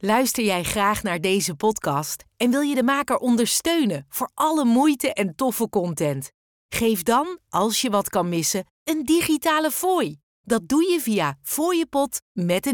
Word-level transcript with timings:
Luister 0.00 0.44
jij 0.44 0.62
graag 0.62 1.02
naar 1.02 1.20
deze 1.20 1.54
podcast 1.54 2.24
en 2.36 2.50
wil 2.50 2.60
je 2.60 2.74
de 2.74 2.82
maker 2.82 3.16
ondersteunen 3.16 4.06
voor 4.08 4.30
alle 4.34 4.64
moeite 4.64 5.12
en 5.12 5.34
toffe 5.34 5.68
content? 5.68 6.30
Geef 6.68 7.02
dan, 7.02 7.38
als 7.48 7.80
je 7.80 7.90
wat 7.90 8.08
kan 8.08 8.28
missen, 8.28 8.66
een 8.84 9.04
digitale 9.04 9.70
fooi. 9.70 10.16
Dat 10.42 10.68
doe 10.68 10.90
je 10.90 11.00
via 11.00 11.38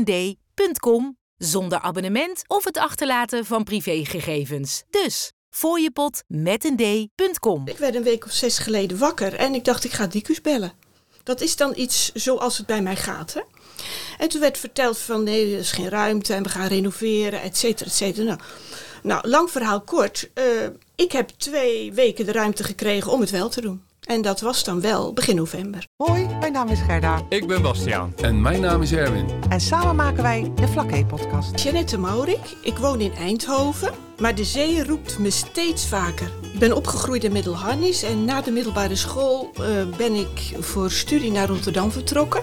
d.com 0.05 1.17
zonder 1.37 1.79
abonnement 1.79 2.43
of 2.47 2.65
het 2.65 2.79
achterlaten 2.79 3.45
van 3.45 3.65
privégegevens. 3.65 4.83
Dus 4.91 5.33
d.com. 6.77 7.69
Ik 7.69 7.79
werd 7.79 7.95
een 7.95 8.03
week 8.03 8.25
of 8.25 8.33
zes 8.33 8.59
geleden 8.59 8.99
wakker 8.99 9.35
en 9.35 9.55
ik 9.55 9.65
dacht 9.65 9.85
ik 9.85 9.93
ga 9.93 10.07
Dicus 10.07 10.41
bellen. 10.41 10.73
Dat 11.23 11.41
is 11.41 11.57
dan 11.57 11.73
iets 11.77 12.13
zoals 12.13 12.59
het 12.59 12.67
bij 12.67 12.83
mij 12.83 12.97
gaat. 12.97 13.35
Hè? 13.35 13.41
En 14.19 14.29
toen 14.29 14.41
werd 14.41 14.59
verteld 14.59 14.99
van 14.99 15.23
nee, 15.23 15.53
er 15.53 15.59
is 15.59 15.73
geen 15.73 15.89
ruimte 15.89 16.35
en 16.35 16.43
we 16.43 16.49
gaan 16.49 16.67
renoveren, 16.67 17.43
et 17.43 17.57
cetera, 17.57 17.91
et 17.91 17.97
cetera. 17.97 18.25
Nou, 18.25 18.39
nou 19.03 19.29
lang 19.29 19.51
verhaal 19.51 19.81
kort. 19.81 20.31
Uh, 20.35 20.45
ik 20.95 21.13
heb 21.13 21.31
twee 21.37 21.93
weken 21.93 22.27
de 22.27 22.33
ruimte 22.33 22.65
gekregen 22.65 23.13
om 23.13 23.21
het 23.21 23.31
wel 23.31 23.49
te 23.49 23.61
doen. 23.61 23.83
En 24.05 24.23
dat 24.23 24.41
was 24.41 24.65
dan 24.65 24.81
wel 24.81 25.13
begin 25.13 25.37
november. 25.37 25.87
Hoi, 25.97 26.27
mijn 26.41 26.53
naam 26.53 26.69
is 26.69 26.81
Gerda. 26.81 27.27
Ik 27.29 27.47
ben 27.47 27.63
Bastiaan. 27.63 28.13
En 28.17 28.43
mijn 28.43 28.61
naam 28.61 28.83
is 28.83 28.93
Erwin. 28.93 29.29
En 29.49 29.61
samen 29.61 29.97
maken 29.97 30.23
wij 30.23 30.53
de 30.55 30.69
Vlakke-podcast. 30.69 31.61
Jeannette 31.61 31.99
Maurik, 31.99 32.57
ik 32.61 32.77
woon 32.77 33.01
in 33.01 33.13
Eindhoven. 33.15 34.04
Maar 34.19 34.35
de 34.35 34.45
zee 34.45 34.85
roept 34.85 35.19
me 35.19 35.31
steeds 35.31 35.87
vaker. 35.87 36.33
Ik 36.53 36.59
ben 36.59 36.73
opgegroeid 36.73 37.25
in 37.25 37.33
Middelharnis 37.33 38.03
en 38.03 38.25
na 38.25 38.41
de 38.41 38.51
middelbare 38.51 38.97
school 38.97 39.51
uh, 39.61 39.97
ben 39.97 40.15
ik 40.15 40.55
voor 40.61 40.91
studie 40.91 41.31
naar 41.31 41.49
Rotterdam 41.49 41.91
vertrokken. 41.93 42.43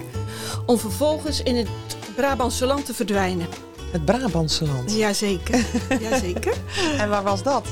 Om 0.66 0.78
vervolgens 0.78 1.44
in 1.44 1.56
het 1.56 1.68
Brabantse 2.16 2.66
land 2.66 2.86
te 2.86 2.94
verdwijnen. 2.94 3.48
Het 3.92 4.06
Brabantse 4.06 4.66
land? 4.66 4.94
Jazeker. 4.96 5.66
Jazeker. 6.10 6.54
en 6.98 7.10
waar 7.10 7.24
was 7.24 7.44
dat? 7.44 7.68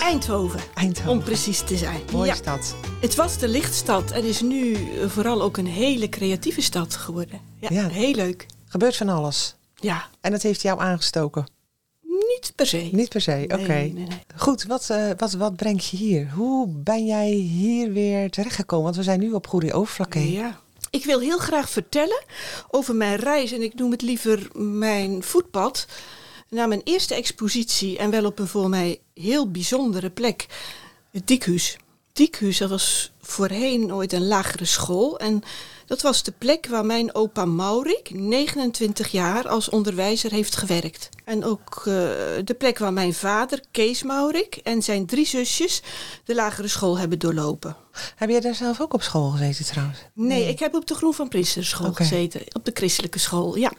Eindhoven. 0.00 0.60
Eindhoven. 0.74 1.10
Om 1.10 1.22
precies 1.22 1.60
te 1.60 1.76
zijn. 1.76 2.00
Mooie 2.12 2.26
ja. 2.26 2.34
stad. 2.34 2.74
Het 3.00 3.14
was 3.14 3.38
de 3.38 3.48
lichtstad 3.48 4.10
en 4.10 4.24
is 4.24 4.40
nu 4.40 4.76
vooral 5.06 5.42
ook 5.42 5.56
een 5.56 5.66
hele 5.66 6.08
creatieve 6.08 6.60
stad 6.62 6.94
geworden. 6.96 7.40
Ja, 7.60 7.68
Ja. 7.72 7.88
heel 7.88 8.14
leuk. 8.14 8.46
Gebeurt 8.68 8.96
van 8.96 9.08
alles. 9.08 9.54
Ja, 9.74 10.04
En 10.20 10.30
dat 10.30 10.42
heeft 10.42 10.62
jou 10.62 10.80
aangestoken? 10.80 11.46
Niet 12.42 12.54
per 12.54 12.66
se. 12.66 12.88
Niet 12.92 13.08
per 13.08 13.20
se, 13.20 13.30
Nee, 13.30 13.44
oké. 13.44 13.66
nee, 13.66 13.92
nee. 13.92 14.08
Goed, 14.36 14.64
wat, 14.64 14.90
eh, 14.90 15.10
wat, 15.16 15.32
wat 15.32 15.56
brengt 15.56 15.86
je 15.86 15.96
hier? 15.96 16.30
Hoe 16.30 16.68
ben 16.68 17.06
jij 17.06 17.30
hier 17.30 17.92
weer 17.92 18.30
terechtgekomen? 18.30 18.84
Want 18.84 18.96
we 18.96 19.02
zijn 19.02 19.20
nu 19.20 19.32
op 19.32 19.46
Goede 19.46 19.72
Overflakke. 19.72 20.32
Ja. 20.32 20.60
Ik 20.90 21.04
wil 21.04 21.20
heel 21.20 21.38
graag 21.38 21.70
vertellen 21.70 22.24
over 22.70 22.94
mijn 22.94 23.16
reis 23.16 23.52
en 23.52 23.62
ik 23.62 23.74
noem 23.74 23.90
het 23.90 24.02
liever 24.02 24.48
mijn 24.54 25.22
voetpad 25.22 25.86
naar 26.48 26.68
mijn 26.68 26.80
eerste 26.84 27.14
expositie 27.14 27.98
en 27.98 28.10
wel 28.10 28.24
op 28.24 28.38
een 28.38 28.46
voor 28.48 28.68
mij 28.68 29.00
heel 29.14 29.50
bijzondere 29.50 30.10
plek, 30.10 30.46
het 31.10 31.26
Dikhuis. 31.26 31.76
Dikhuis, 32.12 32.58
dat 32.58 32.70
was 32.70 33.12
voorheen 33.20 33.94
ooit 33.94 34.12
een 34.12 34.26
lagere 34.26 34.64
school 34.64 35.18
en 35.18 35.42
dat 35.92 36.02
was 36.02 36.22
de 36.22 36.32
plek 36.38 36.66
waar 36.66 36.86
mijn 36.86 37.14
opa 37.14 37.44
Maurik, 37.44 38.10
29 38.14 39.10
jaar, 39.10 39.48
als 39.48 39.68
onderwijzer 39.68 40.30
heeft 40.30 40.56
gewerkt. 40.56 41.08
En 41.24 41.44
ook 41.44 41.76
eh, 41.76 41.84
de 42.44 42.54
plek 42.58 42.78
waar 42.78 42.92
mijn 42.92 43.14
vader, 43.14 43.60
Kees 43.70 44.02
Maurik, 44.02 44.56
en 44.56 44.82
zijn 44.82 45.06
drie 45.06 45.26
zusjes 45.26 45.82
de 46.24 46.34
lagere 46.34 46.68
school 46.68 46.98
hebben 46.98 47.18
doorlopen. 47.18 47.76
Heb 48.16 48.28
jij 48.28 48.40
daar 48.40 48.54
zelf 48.54 48.80
ook 48.80 48.94
op 48.94 49.02
school 49.02 49.30
gezeten 49.30 49.64
trouwens? 49.64 49.98
Nee, 50.14 50.48
ik 50.48 50.58
heb 50.58 50.74
op 50.74 50.86
de 50.86 50.94
Groen 50.94 51.14
van 51.14 51.28
Prinsen 51.28 51.64
school 51.64 51.88
Oké. 51.88 51.96
gezeten. 52.02 52.40
Op 52.52 52.64
de 52.64 52.70
christelijke 52.74 53.18
school, 53.18 53.56
ja. 53.56 53.72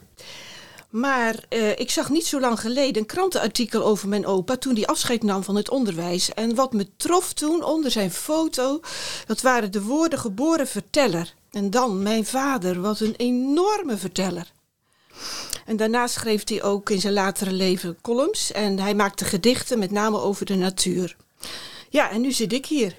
Maar 0.90 1.36
eh, 1.50 1.70
ik 1.70 1.92
zag 1.92 2.10
niet 2.10 2.26
zo 2.26 2.40
lang 2.40 2.60
geleden 2.60 3.02
een 3.02 3.08
krantenartikel 3.08 3.84
over 3.86 4.08
mijn 4.10 4.26
opa 4.26 4.58
toen 4.58 4.76
hij 4.76 4.86
afscheid 4.86 5.24
nam 5.24 5.44
van 5.44 5.56
het 5.56 5.70
onderwijs. 5.70 6.34
En 6.34 6.56
wat 6.56 6.74
me 6.74 6.88
trof 6.98 7.34
toen 7.34 7.64
onder 7.64 7.92
zijn 7.92 8.12
foto, 8.12 8.80
dat 9.26 9.42
waren 9.42 9.72
de 9.72 9.82
woorden 9.82 10.20
geboren 10.20 10.68
verteller. 10.68 11.34
En 11.54 11.70
dan 11.70 12.04
mijn 12.04 12.26
vader, 12.26 12.82
wat 12.82 13.00
een 13.00 13.16
enorme 13.18 13.98
verteller. 13.98 14.52
En 15.66 15.78
daarna 15.78 16.08
schreef 16.08 16.48
hij 16.50 16.64
ook 16.64 16.90
in 16.90 17.02
zijn 17.02 17.14
latere 17.14 17.52
leven 17.52 17.98
columns 18.02 18.52
en 18.52 18.80
hij 18.80 18.96
maakte 18.96 19.26
gedichten, 19.26 19.80
met 19.80 19.92
name 19.92 20.20
over 20.20 20.46
de 20.46 20.56
natuur. 20.56 21.16
Ja, 21.90 22.12
en 22.12 22.22
nu 22.22 22.32
zit 22.32 22.54
ik 22.54 22.66
hier. 22.66 22.96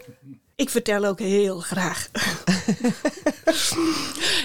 Ik 0.56 0.70
vertel 0.70 1.04
ook 1.04 1.18
heel 1.18 1.58
graag. 1.58 2.08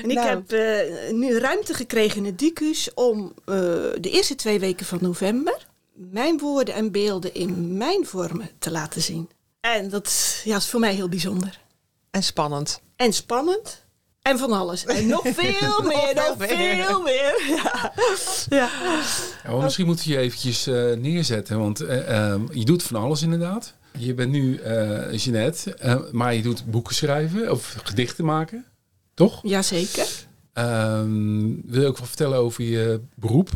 en 0.04 0.10
ik 0.10 0.16
Nou. 0.16 0.28
heb 0.28 0.52
eh, 0.52 1.12
nu 1.12 1.38
ruimte 1.38 1.74
gekregen 1.74 2.18
in 2.18 2.26
het 2.26 2.40
Dicus 2.40 2.94
om 2.94 3.34
eh, 3.46 3.56
de 4.00 4.10
eerste 4.10 4.36
twee 4.36 4.60
weken 4.60 4.86
van 4.86 4.98
november 5.02 5.68
mijn 5.94 6.38
woorden 6.38 6.74
en 6.74 6.92
beelden 6.92 7.34
in 7.34 7.78
mijn 7.78 8.06
vormen 8.06 8.50
te 8.60 8.72
laten 8.72 9.02
zien. 9.02 9.30
En 9.62 9.90
dat 9.90 10.42
ja, 10.44 10.58
is 10.58 10.70
voor 10.70 10.80
mij 10.80 10.94
heel 10.94 11.10
bijzonder. 11.10 11.60
En 12.12 12.24
spannend. 12.24 12.82
En 12.96 13.14
spannend. 13.14 13.88
En 14.22 14.38
van 14.38 14.52
alles. 14.52 14.86
En 14.86 15.08
nog 15.08 15.22
veel 15.42 15.82
meer, 15.84 16.12
nog 16.16 16.36
veel 16.38 16.58
meer. 16.58 16.86
veel 16.86 17.02
meer. 17.02 17.42
Ja. 17.58 17.94
ja. 18.50 18.70
Ja, 19.44 19.52
maar 19.52 19.64
misschien 19.64 19.86
moeten 19.86 20.06
we 20.08 20.12
je 20.12 20.18
eventjes 20.20 20.68
eh, 20.68 20.92
neerzetten, 20.98 21.60
want 21.60 21.80
eh, 21.80 22.18
ehm, 22.32 22.42
je 22.52 22.66
doet 22.66 22.84
van 22.84 23.02
alles 23.02 23.22
inderdaad. 23.22 23.74
Je 23.98 24.14
bent 24.14 24.32
nu 24.32 24.56
eh 24.58 25.14
Jeanette, 25.18 25.74
eh, 25.74 25.96
maar 26.12 26.34
je 26.34 26.42
doet 26.42 26.66
boeken 26.72 26.96
schrijven 26.96 27.52
of 27.52 27.76
gedichten 27.84 28.26
maken, 28.26 28.66
toch? 29.14 29.40
Jazeker. 29.44 30.08
Ehm, 30.54 31.48
wil 31.66 31.82
je 31.82 31.88
ook 31.88 31.98
wat 31.98 32.08
vertellen 32.08 32.38
over 32.38 32.64
je 32.64 33.02
beroep? 33.16 33.50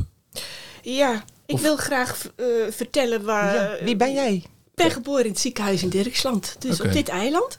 Ja, 0.82 1.24
ik 1.46 1.56
Of- 1.56 1.62
wil 1.62 1.78
graag 1.78 2.28
eh, 2.36 2.46
vertellen 2.70 3.24
waar... 3.24 3.56
Ja, 3.56 3.84
Wie 3.86 3.96
ben 3.96 4.14
jij? 4.14 4.44
Ik 4.76 4.84
ben 4.84 4.92
geboren 4.92 5.24
in 5.26 5.32
het 5.32 5.40
ziekenhuis 5.40 5.84
in 5.84 5.90
Dirksland, 5.90 6.56
dus 6.60 6.82
op 6.82 6.92
dit 6.92 7.10
eiland. 7.10 7.56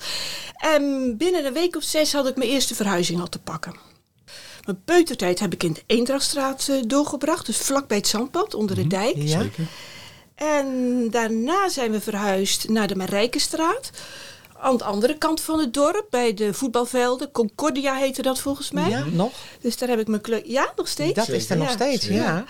En 0.57 1.15
binnen 1.17 1.45
een 1.45 1.53
week 1.53 1.77
of 1.77 1.83
zes 1.83 2.13
had 2.13 2.29
ik 2.29 2.37
mijn 2.37 2.51
eerste 2.51 2.75
verhuizing 2.75 3.21
al 3.21 3.29
te 3.29 3.39
pakken. 3.39 3.77
Mijn 4.65 4.83
peutertijd 4.85 5.41
heb 5.41 5.53
ik 5.53 5.63
in 5.63 5.73
de 5.73 5.83
Eendrachtstraat 5.87 6.69
eh, 6.69 6.77
doorgebracht, 6.87 7.47
dus 7.47 7.57
vlakbij 7.57 7.97
het 7.97 8.07
zandpad, 8.07 8.55
onder 8.55 8.77
de 8.77 8.87
dijk. 8.87 9.17
Ja? 9.17 9.41
Zeker. 9.41 9.67
En 10.35 11.09
daarna 11.11 11.69
zijn 11.69 11.91
we 11.91 12.01
verhuisd 12.01 12.69
naar 12.69 12.87
de 12.87 12.97
Marijkenstraat. 12.97 13.91
Aan 14.61 14.77
de 14.77 14.85
andere 14.85 15.19
kant 15.19 15.41
van 15.41 15.59
het 15.59 15.75
dorp, 15.75 16.07
bij 16.11 16.35
de 16.35 16.55
voetbalvelden. 16.55 17.31
Concordia 17.31 17.95
heette 17.95 18.23
dat 18.23 18.41
volgens 18.41 18.71
mij. 18.71 18.89
Ja, 18.89 19.05
nog? 19.13 19.33
Dus 19.61 19.77
daar 19.77 19.89
heb 19.89 19.99
ik 19.99 20.09
mijn 20.09 20.21
kleur... 20.21 20.43
Ja, 20.45 20.73
nog 20.77 20.89
steeds? 20.89 21.15
Dat 21.15 21.29
is 21.29 21.51
er 21.51 21.57
nog 21.57 21.71
steeds, 21.71 22.07
ja. 22.07 22.45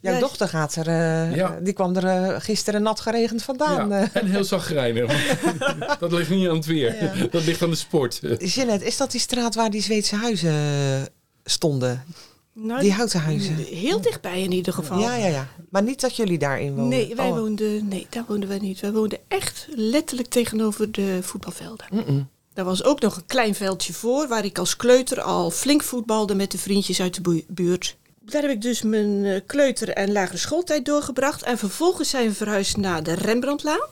Jouw 0.00 0.18
dochter 0.18 0.48
gaat 0.48 0.74
er, 0.74 0.88
eh, 0.88 1.34
Ja. 1.34 1.58
die 1.62 1.72
kwam 1.72 1.96
er 1.96 2.06
eh, 2.06 2.40
gisteren 2.40 2.82
nat 2.82 3.00
geregend 3.00 3.42
vandaan. 3.42 3.88
Ja, 3.88 4.00
eh. 4.00 4.08
en 4.22 4.26
heel 4.26 4.44
zagrijnig. 4.44 5.36
dat 5.98 6.12
ligt 6.12 6.30
niet 6.30 6.48
aan 6.48 6.54
het 6.54 6.66
weer. 6.66 7.12
Dat 7.30 7.44
ligt 7.44 7.62
aan 7.62 7.70
de 7.70 7.76
sport. 7.76 8.20
Jeanette, 8.38 8.84
is 8.84 8.96
dat 8.96 9.10
die 9.10 9.20
straat 9.20 9.54
waar 9.54 9.70
die 9.70 9.82
Zweedse 9.82 10.16
huizen 10.16 10.54
stonden? 11.44 12.04
Nou, 12.54 12.80
Die 12.80 12.92
houten 12.92 13.20
huizen? 13.20 13.54
Heel 13.56 14.00
dichtbij 14.00 14.42
in 14.42 14.52
ieder 14.52 14.72
geval. 14.72 14.98
Ja, 14.98 15.14
ja, 15.16 15.26
ja. 15.26 15.48
Maar 15.70 15.82
niet 15.82 16.00
dat 16.00 16.16
jullie 16.16 16.38
daarin 16.38 16.74
wonen? 16.74 16.88
Nee, 16.88 17.14
wij 17.14 17.28
Oh. 17.30 17.38
woonden, 17.38 17.88
nee, 17.88 18.06
daar 18.10 18.24
woonden 18.28 18.48
wij 18.48 18.58
niet. 18.58 18.80
Wij 18.80 18.92
woonden 18.92 19.18
echt 19.28 19.66
letterlijk 19.74 20.28
tegenover 20.28 20.92
de 20.92 21.18
voetbalvelden. 21.22 21.86
Daar 22.52 22.64
was 22.64 22.84
ook 22.84 23.00
nog 23.00 23.16
een 23.16 23.26
klein 23.26 23.54
veldje 23.54 23.92
voor, 23.92 24.28
waar 24.28 24.44
ik 24.44 24.58
als 24.58 24.76
kleuter 24.76 25.20
al 25.20 25.50
flink 25.50 25.82
voetbalde 25.82 26.34
met 26.34 26.50
de 26.50 26.58
vriendjes 26.58 27.00
uit 27.00 27.24
de 27.24 27.44
buurt. 27.48 27.96
Daar 28.20 28.42
heb 28.42 28.50
ik 28.50 28.62
dus 28.62 28.82
mijn 28.82 29.24
eh, 29.24 29.40
kleuter- 29.46 29.88
en 29.88 30.12
lagere 30.12 30.38
schooltijd 30.38 30.84
doorgebracht. 30.84 31.42
En 31.42 31.58
vervolgens 31.58 32.10
zijn 32.10 32.28
we 32.28 32.34
verhuisd 32.34 32.76
naar 32.76 33.02
de 33.02 33.14
Rembrandtlaan. 33.14 33.88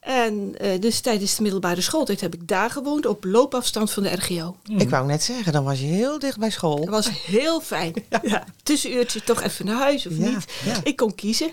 En 0.00 0.54
eh, 0.58 0.80
dus 0.80 1.00
tijdens 1.00 1.36
de 1.36 1.42
middelbare 1.42 1.80
schooltijd 1.80 2.20
heb 2.20 2.34
ik 2.34 2.48
daar 2.48 2.70
gewoond, 2.70 3.06
op 3.06 3.24
loopafstand 3.24 3.90
van 3.90 4.02
de 4.02 4.08
RGO. 4.14 4.56
Ik 4.76 4.90
wou 4.90 5.06
net 5.06 5.22
zeggen, 5.22 5.52
dan 5.52 5.64
was 5.64 5.80
je 5.80 5.86
heel 5.86 6.18
dicht 6.18 6.38
bij 6.38 6.50
school. 6.50 6.76
Dat 6.76 6.88
was 6.88 7.10
heel 7.24 7.60
fijn. 7.60 7.94
Ja. 8.22 8.44
Tussenuurtje 8.62 9.22
toch 9.22 9.42
even 9.42 9.66
naar 9.66 9.76
huis 9.78 10.06
of 10.06 10.12
Ja, 10.16 10.28
niet. 10.30 10.44
ja. 10.64 10.80
Ik 10.82 10.96
kon 10.96 11.14
kiezen. 11.14 11.50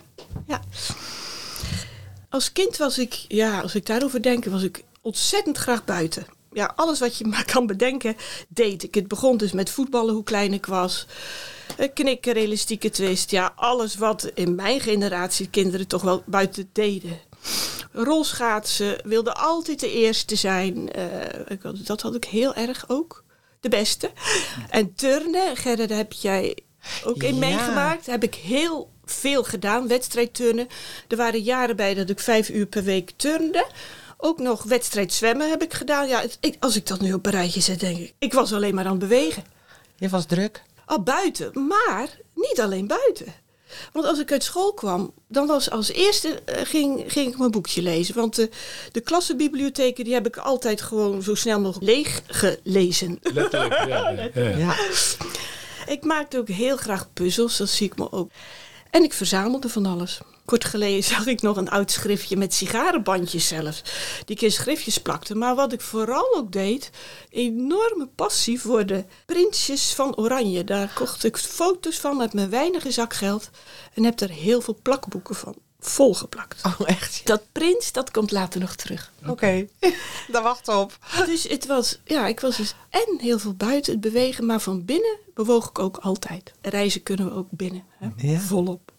Ja. 0.47 0.61
Als 2.29 2.51
kind 2.51 2.77
was 2.77 2.97
ik, 2.97 3.13
ja, 3.27 3.61
als 3.61 3.75
ik 3.75 3.85
daarover 3.85 4.21
denk, 4.21 4.45
was 4.45 4.63
ik 4.63 4.83
ontzettend 5.01 5.57
graag 5.57 5.85
buiten. 5.85 6.25
Ja, 6.53 6.73
alles 6.75 6.99
wat 6.99 7.17
je 7.17 7.25
maar 7.25 7.45
kan 7.45 7.65
bedenken, 7.67 8.15
deed 8.47 8.83
ik. 8.83 8.95
Het 8.95 9.07
begon 9.07 9.37
dus 9.37 9.51
met 9.51 9.69
voetballen, 9.69 10.13
hoe 10.13 10.23
klein 10.23 10.53
ik 10.53 10.65
was. 10.65 11.05
Eh, 11.77 11.87
Knikken, 11.93 12.33
realistieke 12.33 12.89
twist. 12.89 13.31
Ja, 13.31 13.51
alles 13.55 13.95
wat 13.95 14.31
in 14.33 14.55
mijn 14.55 14.79
generatie 14.79 15.49
kinderen 15.49 15.87
toch 15.87 16.01
wel 16.01 16.23
buiten 16.25 16.69
deden. 16.73 17.19
Rolschaatsen, 18.03 18.97
wilde 19.03 19.33
altijd 19.33 19.79
de 19.79 19.91
eerste 19.91 20.35
zijn. 20.35 20.91
Eh, 20.91 21.57
dat 21.85 22.01
had 22.01 22.15
ik 22.15 22.25
heel 22.25 22.53
erg 22.55 22.83
ook. 22.87 23.23
De 23.59 23.69
beste. 23.69 24.11
En 24.69 24.93
turnen, 24.95 25.55
daar 25.87 25.97
heb 25.97 26.13
jij 26.13 26.57
ook 27.03 27.23
in 27.23 27.33
Ja. 27.33 27.39
meegemaakt. 27.39 28.05
Heb 28.05 28.23
ik 28.23 28.35
heel 28.35 28.91
veel 29.05 29.43
gedaan, 29.43 29.87
wedstrijdturnen. 29.87 30.67
Er 31.07 31.17
waren 31.17 31.41
jaren 31.41 31.75
bij 31.75 31.93
dat 31.93 32.09
ik 32.09 32.19
vijf 32.19 32.49
uur 32.49 32.65
per 32.65 32.83
week 32.83 33.11
turnde. 33.15 33.65
Ook 34.17 34.39
nog 34.39 34.63
wedstrijd 34.63 35.13
zwemmen 35.13 35.49
heb 35.49 35.61
ik 35.63 35.73
gedaan. 35.73 36.07
Ja, 36.07 36.21
het- 36.21 36.37
ik, 36.39 36.55
als 36.59 36.75
ik 36.75 36.87
dat 36.87 37.01
nu 37.01 37.13
op 37.13 37.25
een 37.25 37.31
rijtje 37.31 37.61
zet, 37.61 37.79
denk 37.79 37.97
ik, 37.97 38.13
ik 38.19 38.33
was 38.33 38.53
alleen 38.53 38.75
maar 38.75 38.85
aan 38.85 38.89
het 38.91 38.99
bewegen. 38.99 39.43
Je 39.95 40.09
was 40.09 40.25
druk. 40.25 40.63
Al 40.85 41.01
buiten, 41.03 41.67
maar 41.67 42.09
niet 42.35 42.59
alleen 42.61 42.87
buiten. 42.87 43.33
Want 43.93 44.05
als 44.05 44.19
ik 44.19 44.31
uit 44.31 44.43
school 44.43 44.73
kwam, 44.73 45.13
dan 45.27 45.47
was 45.47 45.69
als 45.69 45.91
eerste 45.91 46.41
eh, 46.45 46.65
ging, 46.65 47.03
ging 47.07 47.31
ik 47.31 47.37
mijn 47.37 47.51
boekje 47.51 47.81
lezen. 47.81 48.15
Want 48.15 48.35
de, 48.35 48.49
de 48.91 49.01
klassenbibliotheken 49.01 50.03
die 50.03 50.13
heb 50.13 50.27
ik 50.27 50.37
altijd 50.37 50.81
gewoon 50.81 51.23
zo 51.23 51.35
snel 51.35 51.59
mogelijk 51.59 51.85
leeg 51.85 52.21
gelezen. 52.27 53.19
Letterlijk, 53.21 53.87
ja. 53.87 54.09
ja, 54.09 54.29
ja. 54.41 54.57
Ja. 54.57 54.75
Ik 55.87 56.03
maakte 56.03 56.37
ook 56.37 56.47
heel 56.47 56.77
graag 56.77 57.13
puzzels, 57.13 57.57
dat 57.57 57.69
zie 57.69 57.87
ik 57.87 57.97
me 57.97 58.11
ook. 58.11 58.31
En 58.89 59.03
ik 59.03 59.13
verzamelde 59.13 59.69
van 59.69 59.85
alles. 59.85 60.19
Kort 60.47 60.65
geleden 60.65 61.03
zag 61.13 61.25
ik 61.25 61.41
nog 61.41 61.57
een 61.57 61.69
oud 61.69 61.91
schriftje 61.91 62.37
met 62.37 62.53
sigarenbandjes 62.53 63.47
zelfs. 63.47 63.81
Die 64.25 64.35
ik 64.35 64.41
in 64.41 64.51
schriftjes 64.51 64.97
plakte. 64.97 65.35
Maar 65.35 65.55
wat 65.55 65.73
ik 65.73 65.81
vooral 65.81 66.35
ook 66.35 66.51
deed, 66.51 66.89
enorme 67.29 68.07
passie 68.15 68.61
voor 68.61 68.85
de 68.85 69.05
prinsjes 69.25 69.93
van 69.93 70.15
Oranje. 70.15 70.63
Daar 70.63 70.91
kocht 70.93 71.23
ik 71.23 71.37
foto's 71.37 71.97
van 71.99 72.17
met 72.17 72.33
mijn 72.33 72.49
weinige 72.49 72.91
zakgeld. 72.91 73.49
En 73.93 74.03
heb 74.03 74.19
er 74.19 74.29
heel 74.29 74.61
veel 74.61 74.79
plakboeken 74.81 75.35
van 75.35 75.55
volgeplakt. 75.79 76.65
Oh, 76.65 76.79
echt? 76.85 77.21
Dat 77.23 77.41
prins, 77.51 77.91
dat 77.91 78.11
komt 78.11 78.31
later 78.31 78.59
nog 78.59 78.75
terug. 78.75 79.11
Oké, 79.27 79.67
daar 80.31 80.43
wacht 80.43 80.67
op. 80.67 80.97
Dus 81.25 81.43
het 81.43 81.65
was, 81.65 81.99
ja, 82.03 82.27
ik 82.27 82.39
was 82.39 82.57
dus 82.57 82.73
en 82.89 83.17
heel 83.19 83.39
veel 83.39 83.53
buiten 83.53 83.91
het 83.91 84.01
bewegen, 84.01 84.45
maar 84.45 84.59
van 84.61 84.85
binnen 84.85 85.17
bewoog 85.33 85.69
ik 85.69 85.79
ook 85.79 85.97
altijd. 85.97 86.53
Reizen 86.61 87.03
kunnen 87.03 87.25
we 87.25 87.33
ook 87.33 87.47
binnen, 87.49 87.83
hè? 87.97 88.09
Ja. 88.15 88.39
volop. 88.39 88.91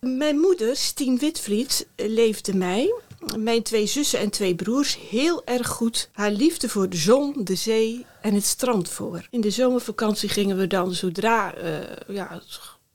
Mijn 0.00 0.38
moeder, 0.38 0.76
Stien 0.76 1.18
Witvliet, 1.18 1.86
leefde 1.96 2.54
mij, 2.54 2.94
mijn 3.38 3.62
twee 3.62 3.86
zussen 3.86 4.18
en 4.18 4.30
twee 4.30 4.54
broers 4.54 4.98
heel 5.10 5.42
erg 5.44 5.68
goed 5.68 6.08
haar 6.12 6.30
liefde 6.30 6.68
voor 6.68 6.88
de 6.88 6.96
zon, 6.96 7.34
de 7.44 7.54
zee 7.54 8.06
en 8.22 8.34
het 8.34 8.44
strand 8.44 8.88
voor. 8.88 9.26
In 9.30 9.40
de 9.40 9.50
zomervakantie 9.50 10.28
gingen 10.28 10.56
we 10.56 10.66
dan 10.66 10.94
zodra 10.94 11.54
eh, 11.54 11.72
ja, 12.08 12.40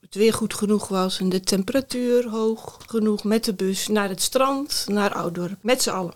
het 0.01 0.15
weer 0.15 0.33
goed 0.33 0.53
genoeg 0.53 0.88
was 0.88 1.19
en 1.19 1.29
de 1.29 1.39
temperatuur 1.39 2.29
hoog 2.29 2.77
genoeg 2.88 3.23
met 3.23 3.44
de 3.44 3.53
bus 3.53 3.88
naar 3.88 4.09
het 4.09 4.21
strand, 4.21 4.85
naar 4.88 5.13
Oudorp, 5.13 5.57
met 5.61 5.81
z'n 5.81 5.89
allen. 5.89 6.13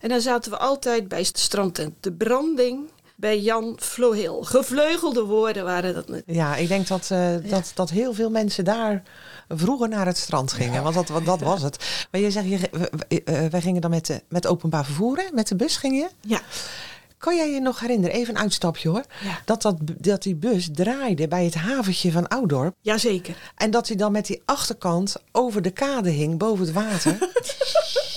En 0.00 0.08
dan 0.08 0.20
zaten 0.20 0.50
we 0.50 0.58
altijd 0.58 1.08
bij 1.08 1.18
het 1.18 1.38
strandtent 1.38 1.94
De 2.00 2.12
Branding 2.12 2.90
bij 3.16 3.40
Jan 3.40 3.76
Flohil. 3.80 4.42
Gevleugelde 4.42 5.22
woorden 5.22 5.64
waren 5.64 5.94
dat. 5.94 6.08
net. 6.08 6.22
Ja, 6.26 6.56
ik 6.56 6.68
denk 6.68 6.86
dat, 6.86 7.10
eh, 7.10 7.28
dat, 7.48 7.72
dat 7.74 7.90
heel 7.90 8.12
veel 8.14 8.30
mensen 8.30 8.64
daar 8.64 9.02
vroeger 9.48 9.88
naar 9.88 10.06
het 10.06 10.16
strand 10.18 10.52
gingen. 10.52 10.82
Want 10.82 10.94
dat, 10.94 11.08
want 11.08 11.26
dat 11.26 11.40
was 11.40 11.62
het. 11.62 12.06
Maar 12.10 12.20
je 12.20 12.30
zegt, 12.30 12.48
je, 12.48 12.58
we- 12.72 13.22
eh, 13.24 13.46
wij 13.50 13.60
gingen 13.60 13.80
dan 13.80 13.90
met, 13.90 14.06
de, 14.06 14.22
met 14.28 14.46
openbaar 14.46 14.84
vervoer, 14.84 15.16
hè? 15.16 15.24
met 15.32 15.48
de 15.48 15.56
bus 15.56 15.76
ging 15.76 15.96
je. 15.96 16.08
Ja, 16.20 16.40
Kan 17.18 17.36
jij 17.36 17.50
je 17.50 17.60
nog 17.60 17.80
herinneren, 17.80 18.16
even 18.16 18.34
een 18.34 18.40
uitstapje 18.40 18.88
hoor, 18.88 19.04
Ja. 19.24 19.38
dat, 19.44 19.62
dat, 19.62 19.76
dat 19.98 20.22
die 20.22 20.34
bus 20.34 20.68
draaide 20.72 21.28
bij 21.28 21.44
het 21.44 21.54
haventje 21.54 22.12
van 22.12 22.28
Oudorp. 22.28 22.74
jazeker. 22.80 23.36
En 23.56 23.70
dat 23.70 23.86
hij 23.88 23.96
dan 23.96 24.12
met 24.12 24.26
die 24.26 24.42
achterkant 24.44 25.16
over 25.32 25.62
de 25.62 25.70
kade 25.70 26.10
hing, 26.10 26.38
boven 26.38 26.64
het 26.64 26.74
water. 26.74 27.18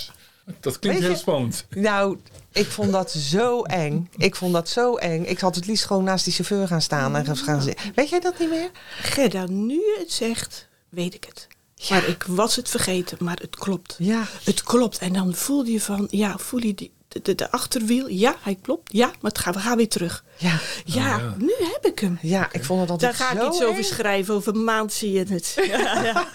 Dat 0.60 0.78
klinkt 0.78 1.00
heel 1.00 1.16
spannend. 1.16 1.66
nou, 1.70 2.18
ik 2.52 2.66
vond 2.66 2.92
dat 2.92 3.10
zo 3.10 3.62
eng. 3.62 4.10
Ik 4.16 4.36
vond 4.36 4.52
dat 4.52 4.68
zo 4.68 4.96
eng. 4.96 5.24
Ik 5.24 5.38
had 5.38 5.54
het 5.54 5.66
liefst 5.66 5.84
gewoon 5.84 6.04
naast 6.04 6.24
die 6.24 6.34
chauffeur 6.34 6.66
gaan 6.66 6.82
staan 6.82 7.16
en 7.16 7.36
gaan 7.36 7.62
zitten. 7.62 7.92
Weet 7.94 8.08
jij 8.08 8.20
dat 8.20 8.38
niet 8.38 8.48
meer? 8.50 8.70
Gerda, 9.02 9.46
nu 9.46 9.74
je 9.74 9.96
het 9.98 10.12
zegt, 10.12 10.68
weet 10.88 11.14
ik 11.14 11.24
het. 11.24 11.48
Maar 11.88 12.08
ik 12.08 12.22
was 12.22 12.56
het 12.56 12.68
vergeten, 12.68 13.18
maar 13.20 13.38
het 13.40 13.56
klopt. 13.56 13.96
Ja. 13.98 14.24
Het 14.44 14.62
klopt. 14.62 14.98
En 14.98 15.12
dan 15.12 15.34
voelde 15.34 15.72
je 15.72 15.80
van, 15.80 16.06
ja, 16.10 16.38
voel 16.38 16.62
je 16.62 16.74
die, 16.74 16.92
de, 17.10 17.20
de, 17.22 17.34
de 17.34 17.50
achterwiel? 17.50 18.08
Ja, 18.08 18.36
hij 18.40 18.58
klopt. 18.62 18.92
Ja, 18.92 19.06
maar 19.06 19.30
het 19.30 19.38
gaat, 19.38 19.54
we 19.54 19.60
gaan 19.60 19.76
weer 19.76 19.88
terug. 19.88 20.24
Ja, 20.36 20.58
Ja, 20.84 21.06
ja. 21.18 21.34
nu 21.38 21.52
heb 21.58 21.86
ik 21.86 21.98
hem. 21.98 22.18
ja 22.22 22.48
ik 22.52 22.64
vond 22.64 22.88
het 22.88 23.00
Daar 23.00 23.08
altijd 23.10 23.14
ga 23.28 23.46
ik 23.46 23.52
iets 23.52 23.62
over 23.64 23.84
schrijven. 23.84 24.34
Over 24.34 24.54
een 24.54 24.64
maand 24.64 24.92
zie 24.92 25.12
je 25.12 25.24
het. 25.28 25.54
Ja, 25.70 26.02
ja. 26.04 26.26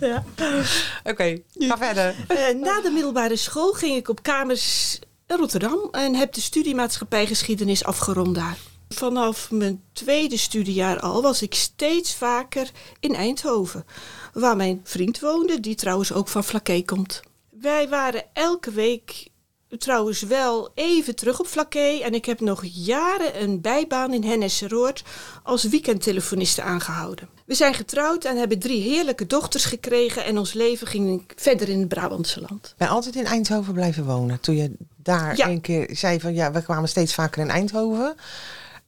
Ja. 0.00 0.24
Oké, 1.04 1.38
ga 1.58 1.76
verder. 1.78 2.14
Eh, 2.28 2.54
na 2.54 2.80
de 2.80 2.90
middelbare 2.92 3.36
school 3.36 3.72
ging 3.72 3.96
ik 3.96 4.08
op 4.08 4.22
kamers 4.22 4.98
in 5.26 5.36
Rotterdam 5.36 5.88
en 5.90 6.14
heb 6.14 6.32
de 6.32 6.40
studiemaatschappij 6.40 7.26
geschiedenis 7.26 7.84
afgerond 7.84 8.34
daar. 8.34 8.56
Vanaf 8.88 9.50
mijn 9.50 9.82
tweede 9.92 10.36
studiejaar 10.36 11.00
al 11.00 11.22
was 11.22 11.42
ik 11.42 11.54
steeds 11.54 12.14
vaker 12.14 12.70
in 13.00 13.14
Eindhoven, 13.14 13.84
waar 14.32 14.56
mijn 14.56 14.80
vriend 14.84 15.20
woonde, 15.20 15.60
die 15.60 15.74
trouwens 15.74 16.12
ook 16.12 16.28
van 16.28 16.44
Flaké 16.44 16.82
komt. 16.82 17.20
Wij 17.50 17.88
waren 17.88 18.24
elke 18.32 18.70
week 18.70 19.28
trouwens 19.78 20.22
wel 20.22 20.70
even 20.74 21.14
terug 21.16 21.40
op 21.40 21.46
Flaké 21.46 21.98
en 22.02 22.14
ik 22.14 22.24
heb 22.24 22.40
nog 22.40 22.62
jaren 22.64 23.42
een 23.42 23.60
bijbaan 23.60 24.12
in 24.14 24.24
Hennesseroord 24.24 25.02
als 25.42 25.64
weekendtelefoniste 25.64 26.62
aangehouden. 26.62 27.28
We 27.44 27.54
zijn 27.54 27.74
getrouwd 27.74 28.24
en 28.24 28.36
hebben 28.36 28.58
drie 28.58 28.82
heerlijke 28.82 29.26
dochters 29.26 29.64
gekregen 29.64 30.24
en 30.24 30.38
ons 30.38 30.52
leven 30.52 30.86
ging 30.86 31.24
verder 31.36 31.68
in 31.68 31.78
het 31.78 31.88
Brabantse 31.88 32.40
land. 32.48 32.74
Ben 32.76 32.88
altijd 32.88 33.16
in 33.16 33.24
Eindhoven 33.26 33.72
blijven 33.74 34.04
wonen. 34.04 34.40
Toen 34.40 34.56
je 34.56 34.70
daar 34.96 35.36
Ja. 35.36 35.48
een 35.48 35.60
keer 35.60 35.88
zei 35.92 36.20
van 36.20 36.34
ja, 36.34 36.52
we 36.52 36.62
kwamen 36.62 36.88
steeds 36.88 37.14
vaker 37.14 37.42
in 37.42 37.50
Eindhoven. 37.50 38.14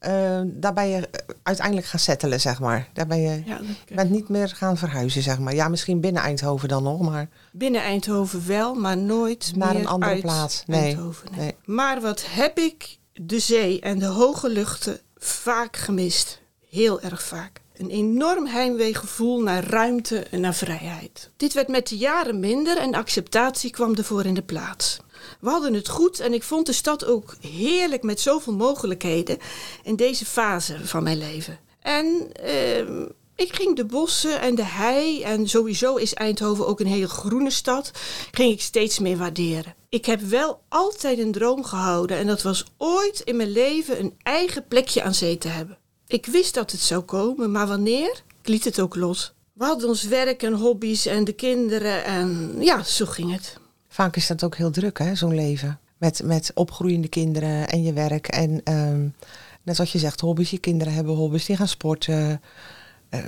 Eh, 0.03 0.41
daar 0.45 0.73
ben 0.73 0.89
je 0.89 1.09
eh, 1.09 1.35
uiteindelijk 1.43 1.87
gaan 1.87 2.01
settelen, 2.01 2.41
zeg 2.41 2.61
maar. 2.61 2.89
Daar 2.93 3.07
ben 3.07 3.21
je, 3.21 3.43
Ja, 3.45 3.61
je 3.87 3.95
bent 3.95 4.11
niet 4.11 4.29
meer 4.29 4.49
gaan 4.49 4.77
verhuizen, 4.77 5.23
zeg 5.23 5.39
maar. 5.39 5.55
Ja, 5.55 5.69
misschien 5.69 6.01
binnen 6.01 6.23
Eindhoven 6.23 6.69
dan 6.69 6.83
nog, 6.83 7.01
maar 7.01 7.29
Binnen 7.53 7.83
Eindhoven 7.83 8.47
wel, 8.47 8.75
maar 8.75 8.97
nooit 8.97 9.53
Naar 9.57 9.73
meer 9.73 9.81
een 9.81 9.89
andere 9.89 10.21
plaats. 10.21 10.63
Nee, 10.67 10.83
Eindhoven, 10.83 11.29
nee. 11.31 11.41
nee. 11.41 11.55
Maar 11.65 12.01
wat 12.01 12.25
heb 12.27 12.59
ik 12.59 12.99
de 13.13 13.39
zee 13.39 13.81
en 13.81 13.99
de 13.99 14.07
hoge 14.07 14.49
luchten 14.49 15.01
vaak 15.17 15.77
gemist. 15.77 16.41
Heel 16.71 17.01
erg 17.01 17.23
vaak. 17.23 17.62
Een 17.77 17.91
enorm 17.91 18.47
heimweegevoel 18.47 19.41
naar 19.41 19.65
ruimte 19.65 20.19
en 20.19 20.41
naar 20.41 20.55
vrijheid. 20.55 21.31
Dit 21.37 21.53
werd 21.53 21.69
met 21.69 21.89
de 21.89 21.97
jaren 21.97 22.41
minder 22.41 22.77
en 22.77 22.95
acceptatie 22.95 23.71
kwam 23.71 23.95
ervoor 23.95 24.25
in 24.25 24.35
de 24.35 24.43
plaats. 24.43 25.01
We 25.41 25.51
hadden 25.51 25.75
het 25.75 25.89
goed 25.89 26.21
en 26.21 26.33
ik 26.33 26.43
vond 26.43 26.67
de 26.67 26.73
stad 26.73 27.05
ook 27.05 27.37
heerlijk 27.41 28.03
met 28.03 28.21
zoveel 28.21 28.53
mogelijkheden 28.53 29.39
in 29.83 29.97
deze 29.97 30.25
fase 30.25 30.87
van 30.87 31.03
mijn 31.03 31.19
leven. 31.19 31.59
En 31.81 32.33
ehm, 32.33 33.05
ik 33.35 33.55
ging 33.55 33.77
de 33.77 33.85
bossen 33.85 34.41
en 34.41 34.55
de 34.55 34.65
hei, 34.65 35.23
en 35.23 35.49
sowieso 35.49 35.97
is 35.97 36.15
Eindhoven 36.15 36.67
ook 36.67 36.81
een 36.81 36.87
hele 36.87 37.09
groene 37.09 37.51
stad, 37.51 37.91
ging 38.31 38.53
ik 38.53 38.61
steeds 38.61 38.99
meer 38.99 39.17
waarderen. 39.17 39.75
Ik 39.89 40.07
heb 40.07 40.21
wel 40.21 40.63
altijd 40.69 41.19
een 41.19 41.33
droom 41.33 41.65
gehouden 41.65 42.17
en 42.17 42.27
dat 42.27 42.43
was 42.43 42.65
ooit 42.77 43.21
in 43.21 43.37
mijn 43.37 43.53
leven 43.53 44.01
een 44.01 44.15
eigen 44.23 44.67
plekje 44.69 45.03
aan 45.03 45.15
zee 45.15 45.39
te 45.39 45.49
hebben. 45.49 45.79
Ik 46.13 46.27
wist 46.27 46.55
dat 46.55 46.71
het 46.71 46.81
zou 46.81 47.03
komen, 47.03 47.51
maar 47.51 47.67
wanneer? 47.67 48.23
Ik 48.43 48.49
liet 48.49 48.65
het 48.65 48.81
ook 48.81 48.95
los. 48.95 49.33
We 49.53 49.65
hadden 49.65 49.89
ons 49.89 50.05
werk 50.05 50.43
en 50.43 50.53
hobby's 50.53 51.07
en 51.07 51.25
de 51.25 51.33
kinderen 51.33 52.05
en 52.05 52.55
ja, 52.59 52.83
zo 52.83 53.07
ging 53.07 53.33
het. 53.33 53.57
vaak 53.89 54.17
is 54.17 54.27
dat 54.27 54.45
ook 54.45 54.57
heel 54.57 54.71
druk, 54.71 54.99
hè, 54.99 55.15
zo'n 55.15 55.35
leven. 55.35 55.81
Met, 55.99 56.23
met 56.25 56.51
opgroeiende 56.55 57.09
kinderen 57.09 57.69
en 57.69 57.83
je 57.83 57.93
werk. 57.93 58.27
En 58.27 58.61
ehm, 58.65 59.01
net 59.63 59.77
zoals 59.77 59.93
je 59.93 59.99
zegt, 59.99 60.21
hobby's. 60.21 60.51
Je 60.51 60.59
kinderen 60.59 60.93
hebben 60.93 61.15
hobby's, 61.15 61.45
die 61.45 61.57
gaan 61.57 61.69
sporten. 61.69 62.43
Eh, 63.13 63.21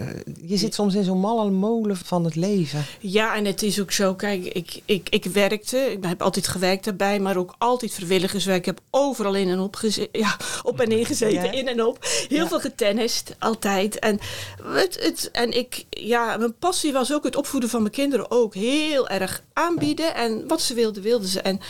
je 0.47 0.57
zit 0.57 0.75
soms 0.75 0.95
in 0.95 1.05
zo'n 1.05 1.19
malle 1.21 1.51
molen 1.51 1.97
van 1.97 2.25
het 2.25 2.35
leven. 2.35 2.85
Ja, 3.01 3.35
en 3.37 3.45
het 3.45 3.63
is 3.63 3.81
ook 3.81 3.93
zo, 3.93 4.15
kijk, 4.15 4.45
ik, 4.45 4.81
ik, 4.85 5.09
ik 5.09 5.25
werkte, 5.25 5.79
ik 5.79 6.05
heb 6.05 6.23
altijd 6.23 6.47
gewerkt 6.49 6.85
daarbij, 6.85 7.21
maar 7.21 7.37
ook 7.37 7.55
altijd 7.59 7.93
vrijwilligerswerk. 7.93 8.59
Ik 8.59 8.65
heb 8.65 8.81
overal 8.91 9.35
in 9.35 9.49
en 9.49 9.59
op, 9.61 9.81
ja, 10.13 10.37
op 10.63 10.81
en 10.81 10.89
neer 10.89 11.07
gezeten, 11.07 11.45
Ja. 11.45 11.51
in 11.53 11.69
en 11.69 11.85
op. 11.85 11.99
Heel 12.29 12.39
Ja. 12.39 12.49
veel 12.49 12.61
getennist, 12.61 13.35
altijd. 13.39 13.99
En, 13.99 14.19
het, 14.63 14.99
het, 15.03 15.31
en 15.33 15.53
ik, 15.59 15.85
ja, 15.91 16.37
mijn 16.37 16.55
passie 16.59 16.93
was 16.93 17.13
ook 17.13 17.25
het 17.25 17.37
opvoeden 17.37 17.71
van 17.71 17.81
mijn 17.81 17.93
kinderen 17.95 18.31
ook 18.31 18.55
heel 18.55 19.09
erg 19.09 19.43
aanbieden. 19.53 20.15
En 20.15 20.49
wat 20.49 20.63
ze 20.63 20.75
wilden, 20.75 21.03
wilden 21.03 21.29
ze. 21.29 21.41
En 21.41 21.61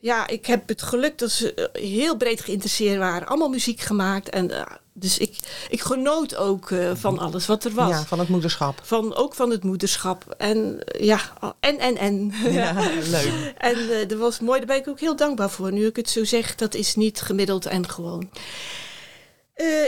ja, 0.00 0.26
ik 0.26 0.46
heb 0.46 0.68
het 0.68 0.82
geluk 0.82 1.18
dat 1.18 1.30
ze 1.30 1.54
eh, 1.54 1.82
heel 1.82 2.16
breed 2.16 2.40
geïnteresseerd 2.40 2.98
waren. 2.98 3.28
Allemaal 3.28 3.48
muziek 3.48 3.80
gemaakt. 3.80 4.28
En, 4.28 4.50
eh, 4.50 4.62
dus 4.94 5.18
ik, 5.18 5.38
ik 5.68 5.80
genoot 5.80 6.36
ook 6.36 6.70
eh, 6.70 6.90
van 6.94 7.18
alles 7.18 7.46
wat 7.46 7.64
er 7.64 7.72
was. 7.72 7.88
Ja, 7.88 8.04
van 8.04 8.18
het 8.18 8.28
moederschap. 8.28 8.80
Van, 8.82 9.14
ook 9.14 9.34
van 9.34 9.50
het 9.50 9.64
moederschap. 9.64 10.34
En 10.38 10.84
eh, 10.84 11.06
ja, 11.06 11.20
en, 11.60 11.78
en, 11.78 11.96
en. 11.96 12.32
Ja, 12.50 12.72
leuk. 13.10 13.54
En 13.58 13.90
eh, 13.90 14.08
dat 14.08 14.18
was 14.18 14.40
mooi, 14.40 14.58
daar 14.58 14.66
ben 14.66 14.76
ik 14.76 14.88
ook 14.88 15.00
heel 15.00 15.16
dankbaar 15.16 15.50
voor. 15.50 15.72
Nu 15.72 15.86
ik 15.86 15.96
het 15.96 16.10
zo 16.10 16.24
zeg, 16.24 16.54
dat 16.54 16.74
is 16.74 16.94
niet 16.94 17.20
gemiddeld 17.20 17.66
en 17.66 17.88
gewoon. 17.88 18.30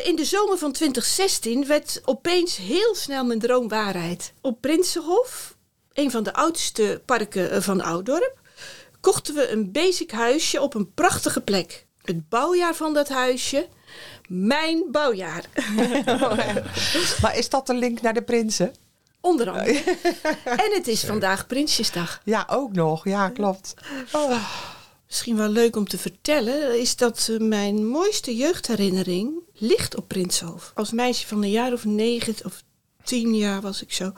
In 0.05 0.17
de 0.17 0.25
zomer 0.25 0.59
van 0.59 0.73
2016 0.73 1.67
werd 1.67 2.01
opeens 2.05 2.57
heel 2.57 2.95
snel 2.95 3.25
mijn 3.25 3.39
droom 3.39 3.69
waarheid. 3.69 4.33
Op 4.41 4.61
Prinsenhof, 4.61 5.57
een 5.93 6.11
van 6.11 6.23
de 6.23 6.35
oudste 6.35 7.03
parken 7.05 7.63
van 7.63 7.81
Oudorp, 7.81 8.39
kochten 9.01 9.35
we 9.35 9.49
een 9.49 9.73
basic 9.73 10.11
huisje 10.11 10.61
op 10.61 10.75
een 10.75 10.93
prachtige 10.93 11.41
plek. 11.41 11.87
Het 12.03 12.29
bouwjaar 12.29 12.75
van 12.75 12.95
dat 12.95 13.09
huisje, 13.09 13.69
mijn 14.28 14.85
bouwjaar. 14.90 15.45
Maar 17.23 17.37
is 17.37 17.49
dat 17.49 17.66
de 17.66 17.75
link 17.75 18.00
naar 18.00 18.14
de 18.14 18.23
prinsen? 18.23 18.75
Onder 19.21 19.50
andere. 19.50 19.83
en 20.45 20.73
het 20.73 20.88
is 20.88 21.04
vandaag 21.04 21.47
Prinsjesdag. 21.47 22.21
Ja, 22.25 22.47
ook 22.50 22.73
nog. 22.73 23.04
Ja, 23.04 23.28
klopt. 23.28 23.75
Oh. 24.12 24.37
Misschien 25.07 25.37
wel 25.37 25.49
leuk 25.49 25.76
om 25.76 25.88
te 25.88 25.99
vertellen 25.99 26.81
is 26.81 26.97
dat 26.97 27.28
eh, 27.31 27.38
mijn 27.38 27.87
mooiste 27.87 28.37
jeugdherinnering 28.37 29.33
ligt 29.52 29.97
op 29.97 30.09
Prinshof. 30.09 30.73
Als 30.75 30.93
meisje 30.93 31.26
van 31.26 31.43
een 31.43 31.50
jaar 31.50 31.73
of 31.73 31.85
negen 31.85 32.35
of 32.45 32.62
tien 33.04 33.37
jaar 33.37 33.61
was 33.61 33.83
ik 33.83 33.93
zo, 33.93 34.12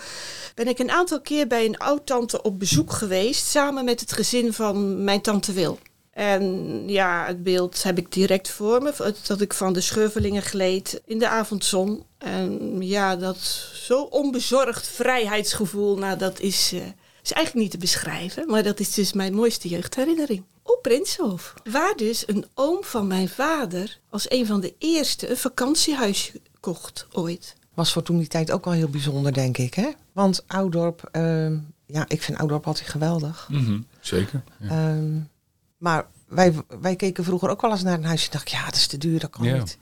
ben 0.54 0.68
ik 0.68 0.78
een 0.78 0.90
aantal 0.90 1.20
keer 1.20 1.46
bij 1.46 1.64
een 1.64 1.78
oud-tante 1.78 2.42
op 2.42 2.58
bezoek 2.58 2.92
geweest, 2.92 3.46
samen 3.46 3.84
met 3.84 4.00
het 4.00 4.12
gezin 4.12 4.52
van 4.52 5.04
mijn 5.04 5.20
tante 5.20 5.52
Wil. 5.52 5.78
En 6.16 6.82
ja, 6.88 7.26
het 7.26 7.42
beeld 7.42 7.82
heb 7.82 7.99
ik 7.99 8.12
direct 8.12 8.49
voor 8.49 8.82
me, 8.82 9.14
dat 9.26 9.40
ik 9.40 9.54
van 9.54 9.73
de 9.73 9.80
schurvelingen 9.80 10.42
gleed 10.42 11.00
in 11.04 11.18
de 11.18 11.28
avondzon. 11.28 12.04
En 12.18 12.76
ja, 12.82 13.16
dat 13.16 13.37
zo 13.75 14.02
onbezorgd 14.02 14.88
vrijheidsgevoel, 14.88 15.99
nou 15.99 16.18
dat 16.18 16.40
is, 16.40 16.73
uh, 16.73 16.80
is 17.23 17.32
eigenlijk 17.32 17.54
niet 17.54 17.70
te 17.70 17.78
beschrijven, 17.78 18.46
maar 18.46 18.62
dat 18.62 18.80
is 18.80 18.94
dus 18.94 19.12
mijn 19.12 19.35
mooiste 19.35 19.68
jeugdherinnering. 19.68 20.44
Op 20.62 20.78
Prinshof, 20.82 21.54
waar 21.70 21.94
dus 21.96 22.28
een 22.28 22.46
oom 22.54 22.85
van 22.85 23.06
mijn 23.06 23.28
vader 23.28 23.99
als 24.11 24.30
een 24.30 24.46
van 24.46 24.61
de 24.61 24.75
eerste 24.78 25.30
een 25.30 25.37
vakantiehuisje 25.37 26.40
kocht 26.61 27.06
ooit 27.12 27.56
was 27.75 27.92
voor 27.92 28.02
toen 28.02 28.18
die 28.18 28.26
tijd 28.26 28.50
ook 28.50 28.64
wel 28.64 28.75
heel 28.75 28.88
bijzonder, 28.88 29.32
denk 29.32 29.58
ik. 29.58 29.75
Hè? 29.75 29.90
Want 30.12 30.44
Oudorp, 30.46 31.08
uh, 31.12 31.50
ja, 31.87 32.04
ik 32.08 32.23
vind 32.23 32.38
Oudorp 32.38 32.66
altijd 32.66 32.88
geweldig. 32.88 33.49
Mm 33.50 33.87
zeker. 34.00 34.42
Ja. 34.61 34.94
Um, 34.94 35.28
maar 35.76 36.06
wij, 36.28 36.54
wij 36.80 36.97
keken 36.97 37.25
vroeger 37.25 37.49
ook 37.49 37.61
wel 37.61 37.71
eens 37.71 37.83
naar 37.83 37.99
een 37.99 38.04
huisje 38.04 38.26
en 38.26 38.33
dacht 38.33 38.50
ja, 38.50 38.64
dat 38.64 38.75
is 38.75 38.87
te 38.87 38.99
duur, 38.99 39.21
dat 39.21 39.30
kan 39.30 39.45
ja. 39.45 39.56
niet. 39.56 39.78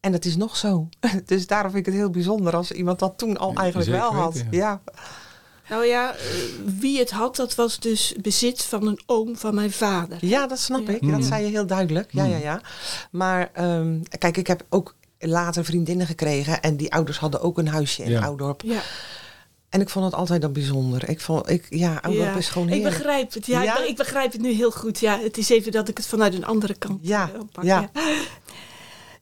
En 0.00 0.12
dat 0.12 0.24
is 0.24 0.36
nog 0.36 0.56
zo. 0.56 0.88
dus 1.26 1.46
daarom 1.46 1.72
vind 1.72 1.86
ik 1.86 1.92
het 1.92 2.02
heel 2.02 2.10
bijzonder 2.10 2.56
als 2.56 2.72
iemand 2.72 2.98
dat 2.98 3.18
toen 3.18 3.36
al 3.36 3.54
eigenlijk 3.54 3.90
wel 3.90 4.14
had. 4.14 4.34
Weten, 4.34 4.48
ja. 4.50 4.82
Nou 5.68 5.84
ja, 5.84 6.14
wie 6.64 6.98
het 6.98 7.10
had, 7.10 7.36
dat 7.36 7.54
was 7.54 7.78
dus 7.78 8.14
bezit 8.20 8.62
van 8.62 8.86
een 8.86 9.00
oom 9.06 9.36
van 9.36 9.54
mijn 9.54 9.72
vader. 9.72 10.18
Ja, 10.20 10.46
dat 10.46 10.58
snap 10.58 10.88
ik. 10.88 11.10
Dat 11.10 11.24
zei 11.24 11.44
je 11.44 11.50
heel 11.50 11.66
duidelijk. 11.66 12.12
Ja, 12.12 12.24
ja, 12.24 12.36
ja. 12.36 12.60
Maar 13.10 13.50
um, 13.60 14.02
kijk, 14.18 14.36
ik 14.36 14.46
heb 14.46 14.64
ook 14.68 14.94
later 15.18 15.64
vriendinnen 15.64 16.06
gekregen. 16.06 16.62
En 16.62 16.76
die 16.76 16.92
ouders 16.92 17.18
hadden 17.18 17.40
ook 17.40 17.58
een 17.58 17.68
huisje 17.68 18.02
in 18.02 18.10
ja. 18.10 18.22
Oudorp. 18.22 18.62
Ja. 18.62 18.80
En 19.74 19.80
ik 19.80 19.88
vond 19.88 20.04
het 20.04 20.14
altijd 20.14 20.40
dan 20.40 20.52
bijzonder. 20.52 21.08
Ik 21.08 21.20
vond, 21.20 21.50
ik, 21.50 21.66
ja, 21.70 22.04
is 22.36 22.48
gewoon 22.48 22.68
heel. 22.68 22.76
Ik 22.76 22.82
begrijp 22.82 23.32
het. 23.32 23.46
Ja, 23.46 23.62
ja? 23.62 23.78
Ik, 23.78 23.88
ik, 23.88 23.96
begrijp 23.96 24.32
het 24.32 24.40
nu 24.40 24.52
heel 24.52 24.70
goed. 24.70 25.00
Ja, 25.00 25.18
het 25.18 25.38
is 25.38 25.48
even 25.48 25.72
dat 25.72 25.88
ik 25.88 25.96
het 25.96 26.06
vanuit 26.06 26.34
een 26.34 26.44
andere 26.44 26.74
kant 26.74 26.98
ja. 27.02 27.30
Uh, 27.34 27.40
oppak. 27.40 27.64
Ja. 27.64 27.90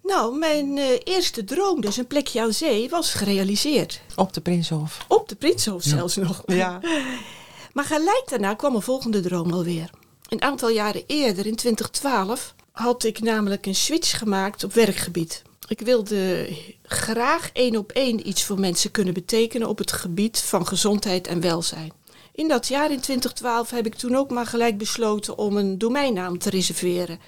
Nou, 0.02 0.38
mijn 0.38 0.76
uh, 0.76 0.85
eerste 1.04 1.44
droom, 1.44 1.80
dus 1.80 1.97
een 1.97 2.06
plekje 2.06 2.40
aan 2.40 2.52
zee, 2.52 2.88
was 2.88 3.14
gerealiseerd. 3.14 4.00
Op 4.16 4.32
de 4.32 4.40
Prinshof. 4.40 5.04
Op 5.09 5.28
de 5.28 5.35
Prinshof 5.35 5.82
zelfs 5.82 6.16
nog. 6.16 6.42
Ja. 6.47 6.80
maar 7.75 7.85
gelijk 7.85 8.25
daarna 8.28 8.54
kwam 8.54 8.75
een 8.75 8.82
volgende 8.82 9.21
droom 9.21 9.52
alweer. 9.52 9.90
Een 10.28 10.42
aantal 10.42 10.68
jaren 10.68 11.02
eerder, 11.06 11.47
in 11.47 11.56
2012, 11.56 12.54
had 12.73 13.04
ik 13.04 13.21
namelijk 13.21 13.66
een 13.66 13.75
switch 13.75 14.18
gemaakt 14.18 14.64
op 14.64 14.73
werkgebied. 14.73 15.42
Ik 15.69 15.81
wilde 15.81 16.49
graag 16.83 17.50
één 17.52 17.76
op 17.76 17.92
één 17.92 18.28
iets 18.28 18.45
voor 18.45 18.61
mensen 18.61 18.90
kunnen 18.90 19.14
betekenen 19.14 19.69
op 19.69 19.78
het 19.78 19.92
gebied 19.92 20.38
van 20.38 20.66
gezondheid 20.66 21.26
en 21.26 21.40
welzijn. 21.40 21.92
In 22.35 22.49
dat 22.49 22.69
jaar, 22.69 22.90
in 22.90 23.00
2012, 23.00 23.71
heb 23.71 23.87
ik 23.87 23.95
toen 23.95 24.16
ook 24.16 24.31
maar 24.31 24.47
gelijk 24.47 24.78
besloten 24.78 25.38
om 25.38 25.57
een 25.57 25.78
domeinnaam 25.78 26.38
te 26.38 26.50
reserveren. 26.50 27.19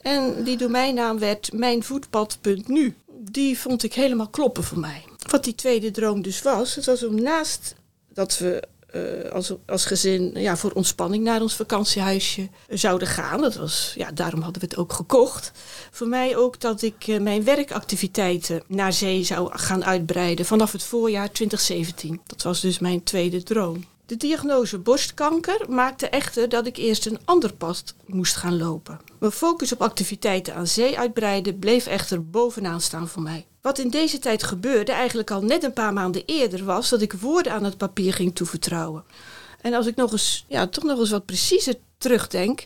En 0.00 0.44
die 0.44 0.56
domeinnaam 0.56 1.18
werd 1.18 1.52
mijnvoetpad.nu. 1.52 2.94
Die 3.06 3.58
vond 3.58 3.82
ik 3.82 3.94
helemaal 3.94 4.28
kloppen 4.28 4.64
voor 4.64 4.78
mij. 4.78 5.04
Wat 5.30 5.44
die 5.44 5.54
tweede 5.54 5.90
droom 5.90 6.22
dus 6.22 6.42
was, 6.42 6.74
het 6.74 6.86
was 6.86 7.04
om 7.04 7.22
naast 7.22 7.74
dat 8.12 8.38
we 8.38 8.62
uh, 8.94 9.30
als, 9.32 9.52
als 9.66 9.84
gezin 9.84 10.30
ja, 10.34 10.56
voor 10.56 10.70
ontspanning 10.70 11.24
naar 11.24 11.40
ons 11.40 11.54
vakantiehuisje 11.54 12.48
zouden 12.68 13.08
gaan. 13.08 13.40
Dat 13.40 13.54
was, 13.54 13.92
ja, 13.96 14.10
daarom 14.10 14.40
hadden 14.40 14.62
we 14.62 14.68
het 14.68 14.76
ook 14.76 14.92
gekocht. 14.92 15.52
Voor 15.90 16.08
mij 16.08 16.36
ook 16.36 16.60
dat 16.60 16.82
ik 16.82 17.06
uh, 17.06 17.20
mijn 17.20 17.44
werkactiviteiten 17.44 18.62
naar 18.66 18.92
zee 18.92 19.24
zou 19.24 19.48
gaan 19.52 19.84
uitbreiden 19.84 20.44
vanaf 20.44 20.72
het 20.72 20.82
voorjaar 20.82 21.32
2017. 21.32 22.20
Dat 22.26 22.42
was 22.42 22.60
dus 22.60 22.78
mijn 22.78 23.02
tweede 23.02 23.42
droom. 23.42 23.84
De 24.06 24.16
diagnose 24.16 24.78
borstkanker 24.78 25.66
maakte 25.68 26.08
echter 26.08 26.48
dat 26.48 26.66
ik 26.66 26.76
eerst 26.76 27.06
een 27.06 27.18
ander 27.24 27.52
pad 27.52 27.94
moest 28.06 28.36
gaan 28.36 28.58
lopen. 28.58 29.00
Mijn 29.18 29.32
focus 29.32 29.72
op 29.72 29.82
activiteiten 29.82 30.54
aan 30.54 30.66
zee 30.66 30.98
uitbreiden 30.98 31.58
bleef 31.58 31.86
echter 31.86 32.30
bovenaan 32.30 32.80
staan 32.80 33.08
voor 33.08 33.22
mij. 33.22 33.46
Wat 33.60 33.78
in 33.78 33.90
deze 33.90 34.18
tijd 34.18 34.42
gebeurde, 34.42 34.92
eigenlijk 34.92 35.30
al 35.30 35.42
net 35.42 35.62
een 35.62 35.72
paar 35.72 35.92
maanden 35.92 36.22
eerder, 36.26 36.64
was 36.64 36.88
dat 36.88 37.02
ik 37.02 37.12
woorden 37.12 37.52
aan 37.52 37.64
het 37.64 37.76
papier 37.76 38.14
ging 38.14 38.34
toevertrouwen. 38.34 39.04
En 39.60 39.74
als 39.74 39.86
ik 39.86 39.96
nog 39.96 40.12
eens, 40.12 40.44
ja, 40.48 40.66
toch 40.66 40.84
nog 40.84 40.98
eens 40.98 41.10
wat 41.10 41.26
preciezer 41.26 41.74
terugdenk, 41.98 42.64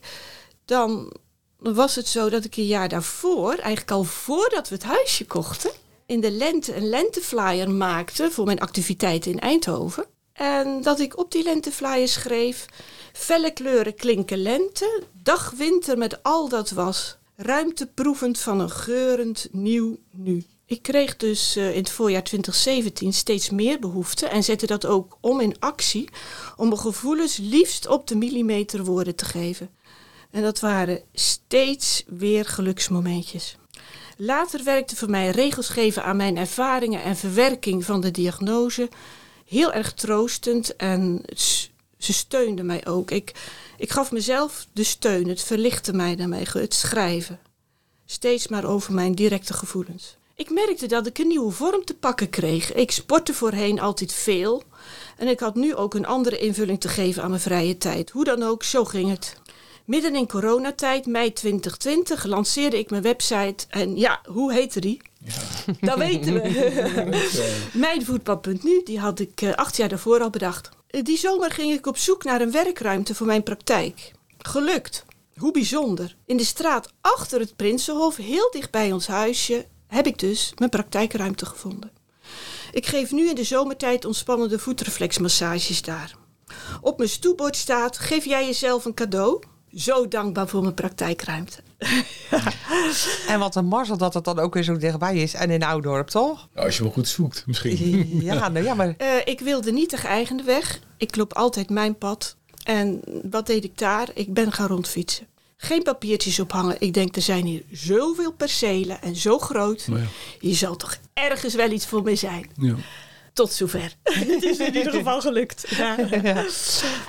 dan 0.65 1.13
was 1.59 1.95
het 1.95 2.09
zo 2.09 2.29
dat 2.29 2.45
ik 2.45 2.57
een 2.57 2.67
jaar 2.67 2.89
daarvoor, 2.89 3.53
eigenlijk 3.53 3.91
al 3.91 4.05
voordat 4.05 4.69
we 4.69 4.75
het 4.75 4.85
huisje 4.85 5.27
kochten, 5.27 5.71
in 6.07 6.21
de 6.21 6.31
lente 6.31 6.77
een 6.77 6.89
lenteflyer 6.89 7.71
maakte 7.71 8.31
voor 8.31 8.45
mijn 8.45 8.61
activiteiten 8.61 9.31
in 9.31 9.41
Eindhoven. 9.41 10.07
En 10.33 10.83
dat 10.83 11.01
ik 11.01 11.19
op 11.19 11.33
die 11.33 11.43
lenteflyer 11.43 12.09
schreef: 12.09 12.67
felle 13.13 13.51
kleuren 13.51 13.95
klinken 13.95 14.43
lente, 14.43 15.03
dag 15.23 15.51
winter 15.51 15.99
met 15.99 16.23
al 16.23 16.49
dat 16.49 16.71
was, 16.71 17.17
ruimte 17.37 17.87
proevend 17.87 18.39
van 18.39 18.61
een 18.61 18.71
geurend 18.71 19.49
nieuw 19.51 19.99
nu. 20.11 20.45
Ik 20.67 20.83
kreeg 20.83 21.17
dus 21.17 21.57
uh, 21.57 21.71
in 21.71 21.79
het 21.79 21.91
voorjaar 21.91 22.23
2017 22.23 23.13
steeds 23.13 23.51
meer 23.51 23.79
behoefte 23.79 24.27
en 24.27 24.45
zette 24.45 24.67
dat 24.67 24.87
ook 24.87 25.19
om 25.21 25.41
in 25.41 25.57
actie 25.59 26.09
om 26.57 26.69
mijn 26.69 26.81
gevoelens 26.81 27.37
liefst 27.37 27.87
op 27.87 28.07
de 28.07 28.17
millimeter 28.17 28.85
woorden 28.85 29.15
te 29.15 29.25
geven. 29.25 29.71
En 30.31 30.43
dat 30.43 30.61
waren 30.61 31.03
steeds 31.13 32.05
weer 32.07 32.45
geluksmomentjes. 32.45 33.57
Later 34.17 34.65
werkte 34.65 34.97
voor 34.97 35.11
mij 35.11 35.31
regels 35.31 35.69
geven 35.69 36.05
aan 36.05 36.17
mijn 36.17 36.37
ervaringen 36.37 37.03
en 37.03 37.17
verwerking 37.17 37.85
van 37.85 38.01
de 38.01 38.11
diagnose 38.11 38.89
heel 39.45 39.73
erg 39.73 39.93
troostend 39.93 40.77
en 40.77 41.23
ze 41.99 42.13
steunde 42.13 42.63
mij 42.63 42.87
ook. 42.87 43.11
Ik, 43.11 43.33
ik 43.77 43.91
gaf 43.91 44.13
mezelf 44.13 44.67
de 44.73 44.85
steun, 44.85 45.29
het 45.29 45.43
verlichtte 45.43 45.93
mij 45.93 46.17
daarmee, 46.17 46.47
het 46.53 46.75
schrijven. 46.75 47.41
Steeds 48.05 48.49
maar 48.49 48.65
over 48.65 48.95
mijn 48.95 49.15
directe 49.15 49.53
gevoelens. 49.53 50.17
Ik 50.37 50.51
merkte 50.51 50.87
dat 50.87 51.07
ik 51.07 51.19
een 51.19 51.27
nieuwe 51.27 51.53
vorm 51.53 51.85
te 51.85 51.95
pakken 51.95 52.31
kreeg. 52.31 52.73
Ik 52.73 52.91
sportte 52.91 53.35
voorheen 53.35 53.81
altijd 53.81 54.13
veel 54.13 54.63
en 55.17 55.29
ik 55.29 55.41
had 55.41 55.55
nu 55.55 55.75
ook 55.75 55.95
een 55.95 56.07
andere 56.07 56.39
invulling 56.39 56.81
te 56.81 56.89
geven 56.89 57.23
aan 57.23 57.29
mijn 57.29 57.43
vrije 57.43 57.79
tijd. 57.79 58.11
Hoe 58.11 58.25
dan 58.25 58.43
ook, 58.43 58.63
zo 58.63 58.85
ging 58.85 59.11
het. 59.11 59.37
Midden 59.85 60.17
in 60.17 60.29
coronatijd, 60.29 61.07
mei 61.07 61.33
2020, 61.33 62.25
lanceerde 62.25 62.79
ik 62.79 62.91
mijn 62.91 63.03
website. 63.03 63.67
En 63.69 63.97
ja, 63.97 64.21
hoe 64.25 64.53
heette 64.53 64.81
die? 64.81 65.03
Ja. 65.25 65.75
Dat 65.81 65.99
weten 65.99 66.35
we. 66.35 67.61
Mijnvoetbal.nu, 67.73 68.83
die 68.85 68.99
had 68.99 69.21
ik 69.21 69.43
uh, 69.43 69.55
acht 69.55 69.77
jaar 69.77 69.89
daarvoor 69.89 70.21
al 70.21 70.31
bedacht. 70.31 70.69
Die 71.03 71.19
zomer 71.19 71.51
ging 71.51 71.73
ik 71.73 71.87
op 71.87 71.97
zoek 71.97 72.25
naar 72.25 72.41
een 72.41 72.53
werkruimte 72.53 73.15
voor 73.15 73.27
mijn 73.27 73.43
praktijk. 73.43 74.13
Gelukt. 74.39 75.05
Hoe 75.37 75.53
bijzonder. 75.53 76.17
In 76.27 76.37
de 76.37 76.45
straat 76.45 76.93
achter 77.01 77.41
het 77.41 77.57
Prinsenhof, 77.57 78.17
heel 78.17 78.51
dicht 78.51 78.71
bij 78.71 78.93
ons 78.93 79.07
huisje, 79.07 79.67
heb 79.95 80.07
ik 80.07 80.19
dus 80.19 80.53
mijn 80.59 80.71
praktijkruimte 80.71 81.47
gevonden. 81.47 81.91
Ik 82.73 82.87
geef 82.87 83.13
nu 83.13 83.29
in 83.29 83.35
de 83.35 83.45
zomertijd 83.45 84.05
ontspannende 84.05 84.59
voetreflexmassages 84.59 85.83
daar. 85.83 86.15
Op 86.81 86.99
mijn 86.99 87.11
stoelbord 87.11 87.57
staat: 87.57 87.99
geef 87.99 88.25
jij 88.25 88.47
jezelf 88.47 88.85
een 88.85 88.95
cadeau? 88.95 89.43
Zo 89.75 90.09
dankbaar 90.09 90.49
voor 90.49 90.63
mijn 90.63 90.75
praktijkruimte. 90.75 91.59
En 93.29 93.39
wat 93.39 93.57
een 93.57 93.67
marzel 93.67 93.97
dat 93.97 94.15
het 94.15 94.25
dan 94.25 94.39
ook 94.39 94.55
weer 94.55 94.63
zo 94.63 94.77
dichtbij 94.77 95.17
is. 95.17 95.35
En 95.35 95.51
in 95.51 95.63
Oudorp, 95.63 96.09
toch? 96.09 96.49
Als 96.55 96.77
je 96.77 96.83
wel 96.83 96.93
goed 96.93 97.09
zoekt, 97.09 97.47
misschien. 97.47 98.09
Ja, 98.23 98.49
nou 98.49 98.65
ja, 98.65 98.75
maar... 98.75 98.95
Uh, 98.99 99.17
ik 99.35 99.41
wilde 99.41 99.73
niet 99.73 99.91
de 99.91 99.97
geëigende 99.97 100.43
weg. 100.43 100.81
Ik 100.97 101.17
loop 101.17 101.33
altijd 101.33 101.71
mijn 101.71 101.99
pad. 101.99 102.37
En 102.65 103.01
wat 103.31 103.47
deed 103.47 103.65
ik 103.65 103.79
daar? 103.79 104.09
Ik 104.15 104.35
ben 104.35 104.53
gaan 104.53 104.67
rondfietsen. 104.67 105.27
Geen 105.65 105.83
papiertjes 105.83 106.41
ophangen. 106.41 106.77
Ik 106.79 106.95
denk, 106.95 107.17
er 107.17 107.23
zijn 107.23 107.45
hier 107.45 107.63
zoveel 107.71 108.33
percelen 108.33 109.03
en 109.03 109.17
zo 109.17 109.39
groot. 109.39 109.87
Ja. 109.91 109.97
Hier 110.41 110.55
zal 110.55 110.77
toch 110.77 110.97
ergens 111.15 111.55
wel 111.55 111.71
iets 111.71 111.87
voor 111.87 112.03
me 112.03 112.17
zijn. 112.17 112.51
Ja. 112.57 112.75
Tot 113.33 113.53
zover. 113.53 113.97
Het 114.03 114.43
is 114.43 114.59
in 114.59 114.77
ieder 114.77 114.93
geval 114.93 115.21
gelukt. 115.21 115.65
Ja. 115.69 115.97
Ja. 116.23 116.45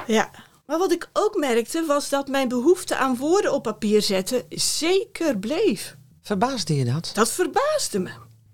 ja. 0.07 0.31
Maar 0.65 0.77
wat 0.77 0.91
ik 0.91 1.09
ook 1.13 1.35
merkte 1.35 1.85
was 1.85 2.09
dat 2.09 2.27
mijn 2.27 2.47
behoefte 2.47 2.95
aan 2.95 3.17
woorden 3.17 3.53
op 3.53 3.63
papier 3.63 4.01
zetten 4.01 4.43
zeker 4.49 5.37
bleef. 5.37 5.95
Verbaasde 6.21 6.75
je 6.75 6.85
dat? 6.85 7.11
Dat 7.13 7.31
verbaasde 7.31 7.99
me. 7.99 8.09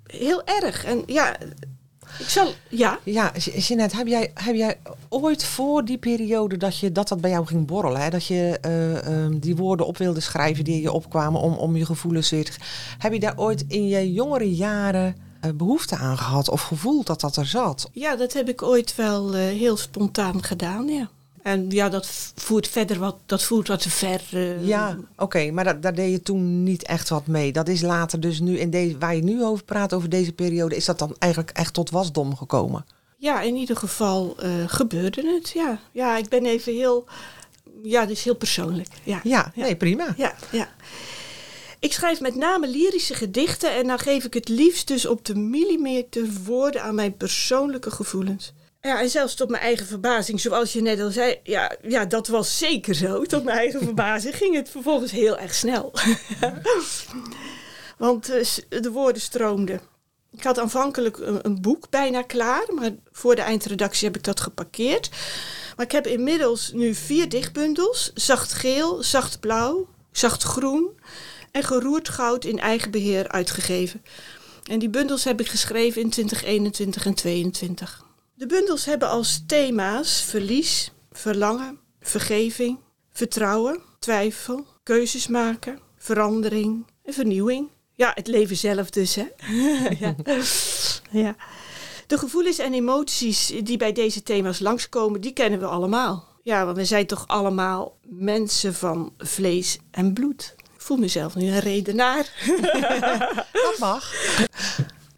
Heel 0.05 0.43
erg. 0.43 0.83
En 0.83 1.03
ja, 1.05 1.37
ik 2.19 2.29
zal, 2.29 2.53
ja. 2.69 2.99
Ja, 3.03 3.31
Jeanette, 3.37 3.95
heb 3.95 4.07
jij, 4.07 4.31
heb 4.33 4.55
jij 4.55 4.79
ooit 5.09 5.45
voor 5.45 5.85
die 5.85 5.97
periode 5.97 6.57
dat 6.57 6.77
je, 6.77 6.91
dat, 6.91 7.07
dat 7.07 7.21
bij 7.21 7.29
jou 7.29 7.45
ging 7.45 7.65
borrelen, 7.65 8.01
hè, 8.01 8.09
dat 8.09 8.25
je 8.25 8.59
uh, 8.65 8.91
uh, 8.91 9.35
die 9.41 9.55
woorden 9.55 9.85
op 9.85 9.97
wilde 9.97 10.19
schrijven 10.19 10.63
die 10.63 10.81
je 10.81 10.91
opkwamen 10.91 11.41
om, 11.41 11.53
om 11.53 11.75
je 11.75 11.85
gevoelens 11.85 12.29
weer 12.29 12.45
te... 12.45 12.51
Heb 12.97 13.13
je 13.13 13.19
daar 13.19 13.37
ooit 13.37 13.65
in 13.67 13.87
je 13.87 14.13
jongere 14.13 14.55
jaren 14.55 15.15
uh, 15.45 15.51
behoefte 15.51 15.95
aan 15.95 16.17
gehad 16.17 16.49
of 16.49 16.61
gevoeld 16.61 17.07
dat 17.07 17.21
dat 17.21 17.35
er 17.35 17.45
zat? 17.45 17.89
Ja, 17.91 18.15
dat 18.15 18.33
heb 18.33 18.49
ik 18.49 18.61
ooit 18.61 18.95
wel 18.95 19.33
heel 19.33 19.77
spontaan 19.77 20.43
gedaan, 20.43 20.87
ja. 20.87 21.09
En 21.43 21.69
ja, 21.69 21.89
dat 21.89 22.31
voert 22.35 22.67
verder 22.67 22.99
wat, 22.99 23.15
dat 23.25 23.43
voert 23.43 23.67
wat 23.67 23.81
te 23.81 23.89
ver. 23.89 24.21
eh, 24.31 24.65
Ja, 24.67 24.97
oké, 25.17 25.51
maar 25.51 25.63
dat, 25.63 25.81
daar 25.81 25.95
deed 25.95 26.11
je 26.11 26.21
toen 26.21 26.63
niet 26.63 26.83
echt 26.83 27.09
wat 27.09 27.27
mee. 27.27 27.51
Dat 27.51 27.67
is 27.67 27.81
later 27.81 28.19
dus 28.19 28.39
nu, 28.39 28.57
in 28.59 28.69
deze, 28.69 28.97
waar 28.97 29.15
je 29.15 29.23
nu 29.23 29.43
over 29.43 29.63
praat, 29.63 29.93
over 29.93 30.09
deze 30.09 30.33
periode, 30.33 30.75
is 30.75 30.85
dat 30.85 30.99
dan 30.99 31.15
eigenlijk 31.19 31.51
echt 31.57 31.73
tot 31.73 31.89
wasdom 31.89 32.35
gekomen? 32.35 32.85
Ja, 33.17 33.41
in 33.41 33.55
ieder 33.55 33.75
geval 33.77 34.35
eh, 34.39 34.49
gebeurde 34.67 35.33
het. 35.33 35.49
Ja. 35.49 35.79
ja, 35.91 36.17
ik 36.17 36.29
ben 36.29 36.45
even 36.45 36.73
heel. 36.73 37.05
Ja, 37.83 38.07
is 38.07 38.23
heel 38.23 38.35
persoonlijk. 38.35 38.87
Ja, 39.03 39.19
Ja, 39.23 39.51
nee, 39.55 39.75
prima. 39.75 40.13
ja, 40.17 40.35
ja. 40.51 40.69
Ik 41.79 41.93
schrijf 41.93 42.21
met 42.21 42.35
name 42.35 42.67
lyrische 42.67 43.13
gedichten 43.13 43.75
en 43.75 43.87
dan 43.87 43.99
geef 43.99 44.23
ik 44.25 44.33
het 44.33 44.49
liefst 44.49 44.87
dus 44.87 45.05
op 45.05 45.25
de 45.25 45.35
millimeter 45.35 46.27
woorden 46.45 46.83
aan 46.83 46.95
mijn 46.95 47.17
persoonlijke 47.17 47.91
gevoelens. 47.91 48.53
Ja, 48.81 49.01
en 49.01 49.09
zelfs 49.09 49.35
tot 49.35 49.49
mijn 49.49 49.63
eigen 49.63 49.85
verbazing, 49.85 50.39
zoals 50.39 50.73
je 50.73 50.81
net 50.81 51.01
al 51.01 51.11
zei, 51.11 51.39
ja, 51.43 51.75
ja 51.81 52.05
dat 52.05 52.27
was 52.27 52.57
zeker 52.57 52.95
zo. 52.95 53.23
Tot 53.23 53.43
mijn 53.43 53.57
eigen 53.57 53.83
verbazing 53.83 54.35
ging 54.35 54.55
het 54.55 54.69
vervolgens 54.69 55.11
heel 55.11 55.37
erg 55.37 55.53
snel. 55.53 55.93
Want 57.97 58.29
eh, 58.29 58.81
de 58.81 58.91
woorden 58.91 59.21
stroomden. 59.21 59.81
Ik 60.31 60.43
had 60.43 60.59
aanvankelijk 60.59 61.17
een, 61.17 61.39
een 61.41 61.61
boek 61.61 61.89
bijna 61.89 62.21
klaar, 62.21 62.73
maar 62.73 62.91
voor 63.11 63.35
de 63.35 63.41
eindredactie 63.41 64.07
heb 64.07 64.17
ik 64.17 64.23
dat 64.23 64.39
geparkeerd. 64.39 65.09
Maar 65.75 65.85
ik 65.85 65.91
heb 65.91 66.07
inmiddels 66.07 66.71
nu 66.71 66.93
vier 66.93 67.29
dichtbundels: 67.29 68.11
zacht 68.13 68.53
geel, 68.53 69.03
zacht 69.03 69.39
blauw, 69.39 69.87
zacht 70.11 70.43
groen 70.43 70.99
en 71.51 71.63
geroerd 71.63 72.09
goud 72.09 72.45
in 72.45 72.59
eigen 72.59 72.91
beheer 72.91 73.27
uitgegeven. 73.27 74.03
En 74.69 74.79
die 74.79 74.89
bundels 74.89 75.23
heb 75.23 75.39
ik 75.39 75.47
geschreven 75.47 76.01
in 76.01 76.09
2021 76.09 77.05
en 77.05 77.13
2022. 77.13 78.09
De 78.41 78.47
bundels 78.47 78.85
hebben 78.85 79.09
als 79.09 79.43
thema's 79.47 80.21
verlies, 80.23 80.91
verlangen, 81.11 81.79
vergeving, 81.99 82.79
vertrouwen, 83.11 83.81
twijfel, 83.99 84.65
keuzes 84.83 85.27
maken, 85.27 85.79
verandering 85.97 86.85
en 87.03 87.13
vernieuwing. 87.13 87.69
Ja, 87.93 88.11
het 88.13 88.27
leven 88.27 88.55
zelf 88.55 88.89
dus, 88.89 89.15
hè? 89.15 89.27
ja. 90.05 90.15
ja. 91.11 91.35
De 92.07 92.17
gevoelens 92.17 92.57
en 92.57 92.73
emoties 92.73 93.53
die 93.63 93.77
bij 93.77 93.91
deze 93.91 94.23
thema's 94.23 94.59
langskomen, 94.59 95.21
die 95.21 95.33
kennen 95.33 95.59
we 95.59 95.65
allemaal. 95.65 96.27
Ja, 96.43 96.65
want 96.65 96.77
we 96.77 96.85
zijn 96.85 97.05
toch 97.05 97.27
allemaal 97.27 97.97
mensen 98.01 98.73
van 98.73 99.13
vlees 99.17 99.77
en 99.91 100.13
bloed. 100.13 100.53
Ik 100.57 100.87
voel 100.87 100.97
mezelf 100.97 101.35
nu 101.35 101.47
een 101.47 101.59
redenaar. 101.59 102.31
Dat 103.51 103.77
mag. 103.79 104.13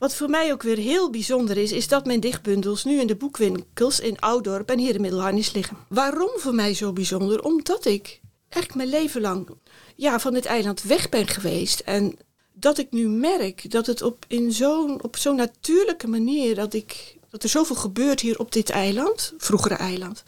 Wat 0.04 0.16
voor 0.16 0.30
mij 0.30 0.52
ook 0.52 0.64
weer 0.64 0.78
heel 0.78 1.10
bijzonder 1.10 1.58
is, 1.58 1.72
is 1.72 1.88
dat 1.88 2.06
mijn 2.06 2.20
dichtbundels 2.20 2.84
nu 2.84 3.00
in 3.00 3.08
de 3.08 3.16
boekwinkels 3.16 4.00
in 4.00 4.20
Oudorp 4.20 4.70
en 4.70 4.80
hier 4.80 4.96
in 4.96 5.02
Middelharnis 5.02 5.54
liggen. 5.54 5.78
Waarom 5.88 6.30
voor 6.36 6.54
mij 6.54 6.74
zo 6.74 6.94
bijzonder? 6.94 7.44
Omdat 7.44 7.86
ik 7.86 8.20
eigenlijk 8.50 8.76
mijn 8.76 9.02
leven 9.02 9.22
lang 9.22 9.50
ja, 9.96 10.20
van 10.20 10.34
dit 10.34 10.46
eiland 10.46 10.82
weg 10.82 11.10
ben 11.10 11.28
geweest. 11.28 11.80
En 11.80 12.18
dat 12.54 12.78
ik 12.78 12.92
nu 12.92 13.08
merk 13.08 13.72
dat 13.72 13.86
het 13.86 14.02
op, 14.02 14.26
in 14.28 14.52
zo'n, 14.52 15.04
op 15.04 15.18
zo'n 15.18 15.36
natuurlijke 15.36 16.08
manier, 16.08 16.56
dat, 16.56 16.74
ik, 16.74 17.18
dat 17.30 17.44
er 17.44 17.50
zoveel 17.50 17.76
gebeurt 17.76 18.20
hier 18.20 18.40
op 18.40 18.52
dit 18.52 18.70
eiland, 18.70 19.34
vroegere 19.38 19.76
eiland. 19.76 20.24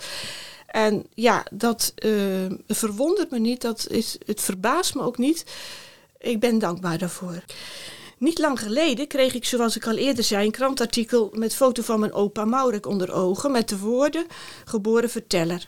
En 0.67 1.05
ja, 1.13 1.46
dat 1.51 1.91
eh, 1.96 2.12
verwondert 2.67 3.32
me 3.32 3.39
niet, 3.39 3.62
dat 3.62 3.88
is, 3.89 4.17
het 4.25 4.41
verbaast 4.41 4.96
me 4.96 5.01
ook 5.01 5.17
niet. 5.17 5.46
Ik 6.20 6.39
ben 6.39 6.60
dankbaar 6.60 6.98
daarvoor. 6.98 7.44
Niet 8.25 8.39
lang 8.39 8.60
geleden 8.60 9.08
kreeg 9.08 9.34
ik, 9.34 9.46
zoals 9.46 9.75
ik 9.75 9.88
al 9.88 9.96
eerder 9.98 10.24
zei, 10.24 10.46
een 10.46 10.51
krantartikel 10.51 11.32
met 11.34 11.55
foto 11.55 11.82
van 11.82 12.00
mijn 12.00 12.13
opa 12.13 12.46
Maurek 12.46 12.86
onder 12.86 13.12
ogen 13.12 13.51
met 13.51 13.70
de 13.70 13.77
woorden 13.77 14.25
geboren 14.65 15.10
verteller. 15.10 15.67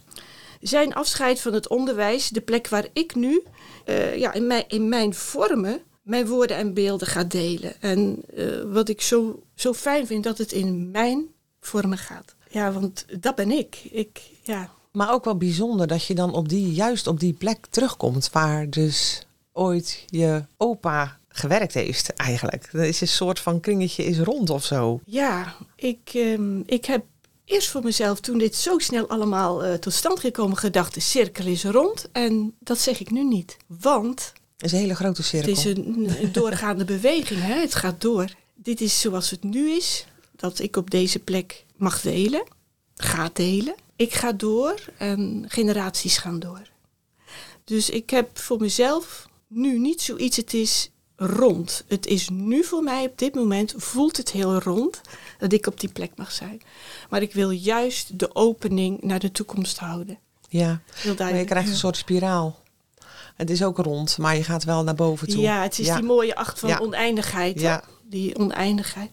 Zijn 0.61 0.93
afscheid 0.93 1.41
van 1.41 1.53
het 1.53 1.67
onderwijs, 1.67 2.29
de 2.29 2.41
plek 2.41 2.67
waar 2.67 2.87
ik 2.93 3.15
nu 3.15 3.43
eh, 3.85 4.15
ja, 4.15 4.33
in, 4.33 4.47
mijn, 4.47 4.63
in 4.67 4.89
mijn 4.89 5.13
vormen 5.13 5.81
mijn 6.01 6.27
woorden 6.27 6.57
en 6.57 6.73
beelden 6.73 7.07
ga 7.07 7.23
delen. 7.23 7.81
En 7.81 8.21
eh, 8.35 8.45
wat 8.65 8.89
ik 8.89 9.01
zo, 9.01 9.43
zo 9.55 9.73
fijn 9.73 10.07
vind, 10.07 10.23
dat 10.23 10.37
het 10.37 10.51
in 10.51 10.91
mijn 10.91 11.27
vormen 11.59 11.97
gaat. 11.97 12.35
Ja, 12.49 12.71
want 12.71 13.05
dat 13.19 13.35
ben 13.35 13.51
ik. 13.51 13.81
ik 13.91 14.21
ja. 14.43 14.69
Maar 14.91 15.11
ook 15.11 15.25
wel 15.25 15.37
bijzonder 15.37 15.87
dat 15.87 16.05
je 16.05 16.15
dan 16.15 16.33
op 16.33 16.49
die, 16.49 16.73
juist 16.73 17.07
op 17.07 17.19
die 17.19 17.33
plek 17.33 17.65
terugkomt 17.69 18.29
waar 18.31 18.69
dus 18.69 19.26
ooit 19.57 20.03
je 20.07 20.43
opa 20.57 21.17
gewerkt 21.29 21.73
heeft 21.73 22.13
eigenlijk. 22.13 22.69
Dat 22.71 22.83
is 22.83 23.01
een 23.01 23.07
soort 23.07 23.39
van 23.39 23.59
kringetje 23.59 24.05
is 24.05 24.19
rond 24.19 24.49
of 24.49 24.65
zo. 24.65 24.99
Ja, 25.05 25.55
ik, 25.75 25.99
ehm, 26.13 26.59
ik 26.65 26.85
heb 26.85 27.03
eerst 27.45 27.69
voor 27.69 27.83
mezelf, 27.83 28.19
toen 28.19 28.37
dit 28.37 28.55
zo 28.55 28.77
snel 28.77 29.07
allemaal 29.07 29.63
eh, 29.63 29.73
tot 29.73 29.93
stand 29.93 30.19
gekomen, 30.19 30.57
gedacht: 30.57 30.93
de 30.93 30.99
cirkel 30.99 31.45
is 31.45 31.63
rond. 31.63 32.09
En 32.11 32.55
dat 32.59 32.79
zeg 32.79 32.99
ik 32.99 33.11
nu 33.11 33.23
niet. 33.23 33.57
Want 33.67 34.33
Het 34.57 34.65
is 34.65 34.71
een 34.71 34.79
hele 34.79 34.95
grote 34.95 35.21
het 35.21 35.29
cirkel. 35.29 35.51
is 35.51 35.65
een, 35.65 36.09
een 36.21 36.31
doorgaande 36.41 36.85
beweging, 36.85 37.41
hè? 37.41 37.59
het 37.59 37.75
gaat 37.75 38.01
door. 38.01 38.25
Dit 38.55 38.81
is 38.81 39.01
zoals 39.01 39.29
het 39.29 39.43
nu 39.43 39.69
is, 39.69 40.05
dat 40.35 40.59
ik 40.59 40.75
op 40.75 40.91
deze 40.91 41.19
plek 41.19 41.65
mag 41.75 42.01
delen, 42.01 42.43
ga 42.95 43.29
delen. 43.33 43.75
Ik 43.95 44.13
ga 44.13 44.31
door 44.31 44.75
en 44.97 45.45
generaties 45.47 46.17
gaan 46.17 46.39
door. 46.39 46.61
Dus 47.63 47.89
ik 47.89 48.09
heb 48.09 48.37
voor 48.39 48.59
mezelf 48.59 49.26
nu 49.47 49.79
niet 49.79 50.01
zoiets, 50.01 50.37
het 50.37 50.53
is 50.53 50.89
rond. 51.15 51.83
Het 51.87 52.05
is 52.05 52.29
nu 52.29 52.63
voor 52.63 52.83
mij 52.83 53.05
op 53.05 53.17
dit 53.17 53.35
moment, 53.35 53.73
voelt 53.77 54.17
het 54.17 54.31
heel 54.31 54.59
rond 54.59 55.01
dat 55.39 55.53
ik 55.53 55.67
op 55.67 55.79
die 55.79 55.89
plek 55.91 56.11
mag 56.15 56.31
zijn. 56.31 56.61
Maar 57.09 57.21
ik 57.21 57.33
wil 57.33 57.49
juist 57.49 58.19
de 58.19 58.35
opening 58.35 59.01
naar 59.01 59.19
de 59.19 59.31
toekomst 59.31 59.77
houden. 59.77 60.19
Ja, 60.49 60.81
Heel 60.93 61.15
maar 61.17 61.35
je 61.35 61.45
krijgt 61.45 61.69
een 61.69 61.75
soort 61.75 61.97
spiraal. 61.97 62.59
Het 63.35 63.49
is 63.49 63.63
ook 63.63 63.77
rond, 63.77 64.17
maar 64.17 64.35
je 64.35 64.43
gaat 64.43 64.63
wel 64.63 64.83
naar 64.83 64.95
boven 64.95 65.27
toe. 65.27 65.41
Ja, 65.41 65.61
het 65.61 65.79
is 65.79 65.85
Ja. 65.85 65.95
die 65.95 66.03
mooie 66.05 66.35
acht 66.35 66.59
van 66.59 66.69
Ja. 66.69 66.77
oneindigheid. 66.79 67.59
Ja. 67.59 67.83
Die 68.03 68.37
oneindigheid. 68.37 69.09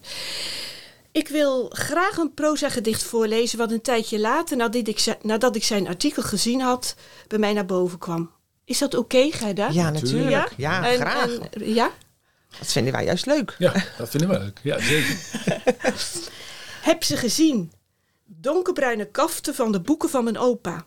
Ik 1.11 1.27
wil 1.27 1.65
graag 1.69 2.17
een 2.17 2.33
proza-gedicht 2.33 3.03
voorlezen, 3.03 3.57
wat 3.57 3.71
een 3.71 3.81
tijdje 3.81 4.19
later, 4.19 4.57
nadat 4.57 4.87
ik, 4.87 5.17
nadat 5.21 5.55
ik 5.55 5.63
zijn 5.63 5.87
artikel 5.87 6.23
gezien 6.23 6.61
had, 6.61 6.95
bij 7.27 7.39
mij 7.39 7.53
naar 7.53 7.65
boven 7.65 7.97
kwam. 7.97 8.31
Is 8.65 8.77
dat 8.77 8.93
oké, 8.93 9.31
Gerda? 9.31 9.69
Ja, 9.69 9.89
natuurlijk. 9.89 10.53
Ja, 10.57 10.87
En- 10.91 10.99
graag. 10.99 11.37
en- 11.37 11.73
ja? 11.73 11.91
Dat 12.59 12.71
vinden 12.71 12.93
wij 12.93 13.05
juist 13.05 13.25
leuk. 13.25 13.55
Ja, 13.57 13.73
dat 13.97 14.09
vinden 14.09 14.29
we 14.29 14.39
leuk. 14.39 14.59
Ja, 14.63 14.79
zeker. 14.79 15.17
Heb 16.89 17.03
ze 17.03 17.17
gezien. 17.17 17.71
Donkerbruine 18.25 19.05
kaften 19.11 19.55
van 19.55 19.71
de 19.71 19.81
boeken 19.81 20.09
van 20.09 20.23
mijn 20.23 20.37
opa. 20.37 20.85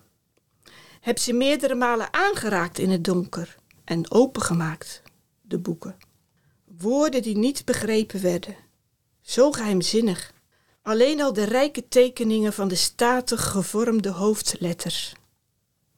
Heb 1.01 1.19
ze 1.19 1.33
meerdere 1.33 1.75
malen 1.75 2.13
aangeraakt 2.13 2.79
in 2.79 2.91
het 2.91 3.05
donker 3.05 3.57
en 3.85 4.11
opengemaakt, 4.11 5.03
de 5.43 5.59
boeken. 5.59 5.97
Woorden 6.79 7.23
die 7.23 7.37
niet 7.37 7.65
begrepen 7.65 8.23
werden. 8.23 8.57
Zo 9.23 9.53
geheimzinnig. 9.53 10.33
Alleen 10.83 11.21
al 11.23 11.33
de 11.33 11.45
rijke 11.45 11.89
tekeningen 11.89 12.53
van 12.53 12.69
de 12.69 12.75
statig 12.75 13.45
gevormde 13.51 14.11
hoofdletters. 14.11 15.13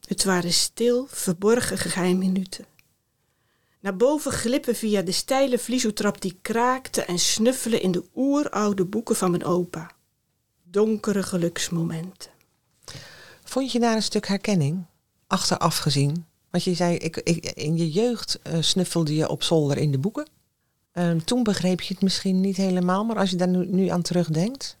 Het 0.07 0.23
waren 0.23 0.53
stil, 0.53 1.07
verborgen 1.09 1.77
geheimminuten. 1.77 2.65
Naar 3.79 3.95
boven 3.95 4.31
glippen 4.31 4.75
via 4.75 5.01
de 5.01 5.11
steile 5.11 5.59
vliezotrap 5.59 6.21
die 6.21 6.39
kraakte 6.41 7.01
en 7.01 7.19
snuffelen 7.19 7.81
in 7.81 7.91
de 7.91 8.03
oeroude 8.15 8.85
boeken 8.85 9.15
van 9.15 9.31
mijn 9.31 9.45
opa. 9.45 9.91
Donkere 10.63 11.23
geluksmomenten. 11.23 12.31
Vond 13.43 13.71
je 13.71 13.79
daar 13.79 13.95
een 13.95 14.03
stuk 14.03 14.27
herkenning? 14.27 14.85
Achteraf 15.27 15.77
gezien. 15.77 16.25
Want 16.49 16.63
je 16.63 16.73
zei, 16.73 16.95
ik, 16.97 17.17
in 17.55 17.77
je 17.77 17.91
jeugd 17.91 18.39
eh, 18.41 18.57
snuffelde 18.61 19.15
je 19.15 19.29
op 19.29 19.43
zolder 19.43 19.77
in 19.77 19.91
de 19.91 19.99
boeken. 19.99 20.27
Ehm, 20.91 21.19
toen 21.19 21.43
begreep 21.43 21.81
je 21.81 21.93
het 21.93 22.03
misschien 22.03 22.41
niet 22.41 22.57
helemaal, 22.57 23.05
maar 23.05 23.17
als 23.17 23.29
je 23.29 23.35
daar 23.35 23.47
nu 23.47 23.87
aan 23.87 24.01
terugdenkt. 24.01 24.77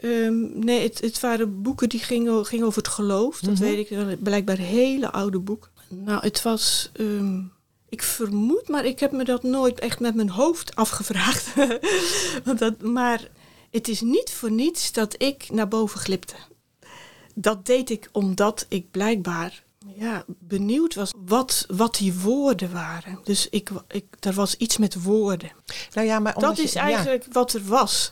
Ehm, 0.00 0.58
nee, 0.64 0.82
het, 0.82 1.00
het 1.00 1.20
waren 1.20 1.62
boeken 1.62 1.88
die 1.88 2.00
gingen, 2.00 2.46
gingen 2.46 2.66
over 2.66 2.82
het 2.82 2.90
geloof. 2.90 3.40
Dat 3.40 3.54
Mhm. 3.54 3.62
weet 3.62 3.90
ik. 3.90 4.22
Blijkbaar 4.22 4.56
hele 4.58 5.10
oude 5.12 5.38
boeken. 5.38 5.70
Nou, 5.88 6.20
het 6.20 6.42
was... 6.42 6.90
ehm, 6.92 7.40
ik 7.88 8.02
vermoed, 8.02 8.68
maar 8.68 8.84
ik 8.84 9.00
heb 9.00 9.12
me 9.12 9.24
dat 9.24 9.42
nooit 9.42 9.78
echt 9.78 10.00
met 10.00 10.14
mijn 10.14 10.28
hoofd 10.30 10.74
afgevraagd. 10.76 11.54
Want 12.44 12.58
dat, 12.58 12.82
maar 12.82 13.28
het 13.70 13.88
is 13.88 14.00
niet 14.00 14.30
voor 14.30 14.50
niets 14.50 14.92
dat 14.92 15.14
ik 15.22 15.50
naar 15.50 15.68
boven 15.68 16.00
glipte. 16.00 16.34
Dat 17.34 17.66
deed 17.66 17.90
ik 17.90 18.08
omdat 18.12 18.66
ik 18.68 18.90
blijkbaar 18.90 19.62
ja, 19.94 20.24
benieuwd 20.38 20.94
was 20.94 21.10
wat, 21.26 21.64
wat 21.68 21.94
die 21.96 22.14
woorden 22.14 22.72
waren. 22.72 23.18
Dus 23.24 23.48
ik, 23.50 23.70
ik, 23.88 24.04
er 24.20 24.32
was 24.32 24.56
iets 24.56 24.76
met 24.76 25.02
woorden. 25.02 25.50
Nou 25.94 26.06
ja, 26.06 26.18
maar 26.18 26.34
Dat 26.38 26.58
is 26.58 26.72
je, 26.72 26.78
ja, 26.78 26.84
eigenlijk 26.84 27.24
wat 27.32 27.52
er 27.52 27.64
was. 27.64 28.10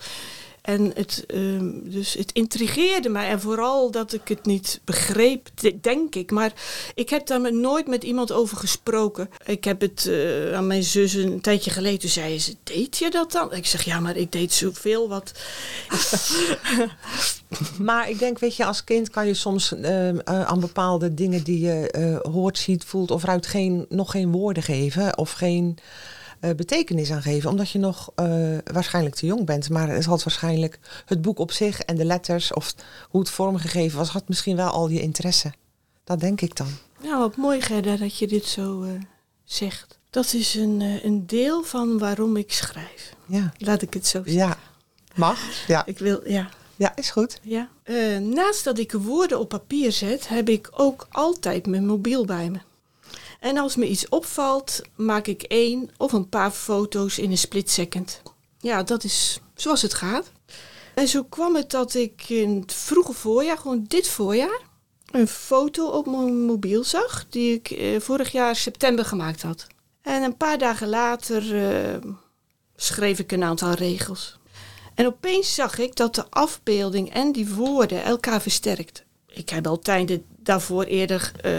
En 0.66 0.92
het, 0.94 1.24
ehm, 1.26 1.70
dus 1.84 2.14
het 2.14 2.32
intrigeerde 2.32 3.08
mij. 3.08 3.28
En 3.28 3.40
vooral 3.40 3.90
dat 3.90 4.12
ik 4.12 4.28
het 4.28 4.46
niet 4.46 4.80
begreep, 4.84 5.48
de- 5.54 5.80
denk 5.80 6.14
ik. 6.14 6.30
Maar 6.30 6.52
ik 6.94 7.10
heb 7.10 7.26
daar 7.26 7.54
nooit 7.54 7.86
met 7.86 8.04
iemand 8.04 8.32
over 8.32 8.56
gesproken. 8.56 9.30
Ik 9.44 9.64
heb 9.64 9.80
het 9.80 10.06
eh, 10.06 10.54
aan 10.54 10.66
mijn 10.66 10.82
zus 10.82 11.12
een 11.12 11.40
tijdje 11.40 11.70
geleden. 11.70 11.98
Toen 11.98 12.08
zei 12.08 12.40
ze, 12.40 12.54
deed 12.62 12.98
je 12.98 13.10
dat 13.10 13.32
dan? 13.32 13.52
Ik 13.52 13.66
zeg, 13.66 13.84
ja, 13.84 14.00
maar 14.00 14.16
ik 14.16 14.32
deed 14.32 14.52
zoveel 14.52 15.08
wat... 15.08 15.32
Maar 17.78 18.10
ik 18.10 18.18
denk, 18.18 18.38
weet 18.38 18.56
je, 18.56 18.64
als 18.64 18.84
kind 18.84 19.10
kan 19.10 19.26
je 19.26 19.34
soms 19.34 19.72
eh, 19.74 20.08
eh, 20.08 20.18
aan 20.24 20.60
bepaalde 20.60 21.14
dingen 21.14 21.42
die 21.42 21.60
je 21.60 21.90
eh, 21.90 22.32
hoort, 22.32 22.58
ziet, 22.58 22.84
voelt 22.84 23.10
of 23.10 23.22
eruit 23.22 23.46
geen, 23.46 23.86
nog 23.88 24.10
geen 24.10 24.32
woorden 24.32 24.62
geven 24.62 25.18
of 25.18 25.32
geen 25.32 25.78
eh, 26.48 26.54
betekenis 26.54 27.10
aan 27.10 27.22
geven, 27.22 27.50
omdat 27.50 27.70
je 27.70 27.78
nog 27.78 28.12
eh, 28.14 28.26
waarschijnlijk 28.72 29.14
te 29.14 29.26
jong 29.26 29.46
bent. 29.46 29.70
Maar 29.70 29.88
het 29.88 30.04
had 30.04 30.22
waarschijnlijk 30.22 30.78
het 31.04 31.22
boek 31.22 31.38
op 31.38 31.52
zich 31.52 31.80
en 31.80 31.96
de 31.96 32.04
letters 32.04 32.52
of 32.52 32.74
hoe 33.08 33.20
het 33.20 33.30
vormgegeven 33.30 33.98
was, 33.98 34.08
had 34.08 34.28
misschien 34.28 34.56
wel 34.56 34.68
al 34.68 34.88
je 34.88 35.00
interesse. 35.00 35.52
Dat 36.04 36.20
denk 36.20 36.40
ik 36.40 36.56
dan. 36.56 36.66
Nou, 37.02 37.18
wat 37.18 37.36
mooi 37.36 37.60
Gerda 37.60 37.96
dat 37.96 38.18
je 38.18 38.26
dit 38.26 38.44
zo 38.44 38.82
eh, 38.82 38.90
zegt. 39.44 39.98
Dat 40.10 40.32
is 40.32 40.54
een, 40.54 40.80
een 41.04 41.26
deel 41.26 41.62
van 41.62 41.98
waarom 41.98 42.36
ik 42.36 42.52
schrijf. 42.52 43.14
Ja, 43.26 43.52
Laat 43.58 43.82
ik 43.82 43.94
het 43.94 44.06
zo 44.06 44.22
zeggen. 44.24 44.34
ja. 44.34 44.58
mag. 45.14 45.66
Ja, 45.66 45.86
Ik 45.86 45.98
wil, 45.98 46.28
ja. 46.28 46.48
ja 46.76 46.96
is 46.96 47.10
goed. 47.10 47.40
ja. 47.42 47.68
Naast 48.20 48.64
dat 48.64 48.78
ik 48.78 48.92
woorden 48.92 49.38
op 49.40 49.48
papier 49.48 49.92
zet, 49.92 50.28
heb 50.28 50.48
ik 50.48 50.68
ook 50.72 51.06
altijd 51.10 51.66
mijn 51.66 51.86
mobiel 51.86 52.24
bij 52.24 52.50
me. 52.50 52.58
En 53.40 53.58
als 53.58 53.76
me 53.76 53.88
iets 53.88 54.08
opvalt, 54.08 54.80
maak 54.94 55.26
ik 55.26 55.42
één 55.42 55.90
of 55.96 56.12
een 56.12 56.28
paar 56.28 56.50
foto's 56.50 57.18
in 57.18 57.30
een 57.30 57.38
split 57.38 57.70
second. 57.70 58.22
Ja, 58.58 58.82
dat 58.82 59.04
is 59.04 59.40
zoals 59.54 59.82
het 59.82 59.94
gaat. 59.94 60.30
En 60.94 61.08
zo 61.08 61.24
kwam 61.24 61.56
het 61.56 61.70
dat 61.70 61.94
ik 61.94 62.28
in 62.28 62.60
het 62.60 62.72
vroege 62.72 63.12
voorjaar, 63.12 63.58
gewoon 63.58 63.84
dit 63.88 64.08
voorjaar, 64.08 64.60
een 65.10 65.28
foto 65.28 65.88
op 65.88 66.06
mijn 66.06 66.44
mobiel 66.44 66.84
zag 66.84 67.26
die 67.28 67.54
ik 67.54 67.70
eh, 67.70 68.00
vorig 68.00 68.32
jaar 68.32 68.56
september 68.56 69.04
gemaakt 69.04 69.42
had. 69.42 69.66
En 70.02 70.22
een 70.22 70.36
paar 70.36 70.58
dagen 70.58 70.88
later 70.88 71.68
eh, 71.68 72.10
schreef 72.76 73.18
ik 73.18 73.32
een 73.32 73.42
aantal 73.42 73.72
regels. 73.72 74.38
En 74.94 75.06
opeens 75.06 75.54
zag 75.54 75.78
ik 75.78 75.96
dat 75.96 76.14
de 76.14 76.24
afbeelding 76.30 77.12
en 77.12 77.32
die 77.32 77.54
woorden 77.54 78.02
elkaar 78.02 78.42
versterkten. 78.42 79.04
Ik 79.26 79.48
heb 79.48 79.66
al 79.66 79.78
tijden 79.78 80.24
daarvoor 80.36 80.84
eerder 80.84 81.32
eh, 81.40 81.52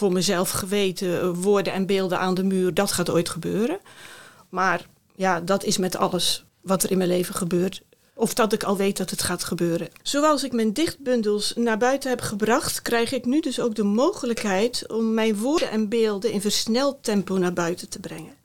voor 0.00 0.12
mezelf 0.12 0.50
geweten, 0.50 1.20
eh, 1.20 1.30
woorden 1.34 1.72
en 1.72 1.86
beelden 1.86 2.18
aan 2.18 2.34
de 2.34 2.44
muur, 2.44 2.74
dat 2.74 2.92
gaat 2.92 3.10
ooit 3.10 3.28
gebeuren. 3.28 3.78
Maar 4.48 4.86
ja, 5.16 5.40
dat 5.40 5.64
is 5.64 5.78
met 5.78 5.96
alles 5.96 6.44
wat 6.60 6.82
er 6.82 6.90
in 6.90 6.98
mijn 6.98 7.08
leven 7.08 7.34
gebeurt. 7.34 7.82
Of 8.14 8.34
dat 8.34 8.52
ik 8.52 8.62
al 8.62 8.76
weet 8.76 8.96
dat 8.96 9.10
het 9.10 9.22
gaat 9.22 9.44
gebeuren. 9.44 9.88
Zoals 10.02 10.44
ik 10.44 10.52
mijn 10.52 10.72
dichtbundels 10.72 11.52
naar 11.56 11.78
buiten 11.78 12.10
heb 12.10 12.20
gebracht, 12.20 12.82
krijg 12.82 13.12
ik 13.12 13.24
nu 13.24 13.40
dus 13.40 13.60
ook 13.60 13.74
de 13.74 13.82
mogelijkheid 13.82 14.84
om 14.88 15.14
mijn 15.14 15.36
woorden 15.36 15.70
en 15.70 15.88
beelden 15.88 16.32
in 16.32 16.40
versneld 16.40 17.02
tempo 17.02 17.38
naar 17.38 17.52
buiten 17.52 17.88
te 17.88 18.00
brengen. 18.00 18.39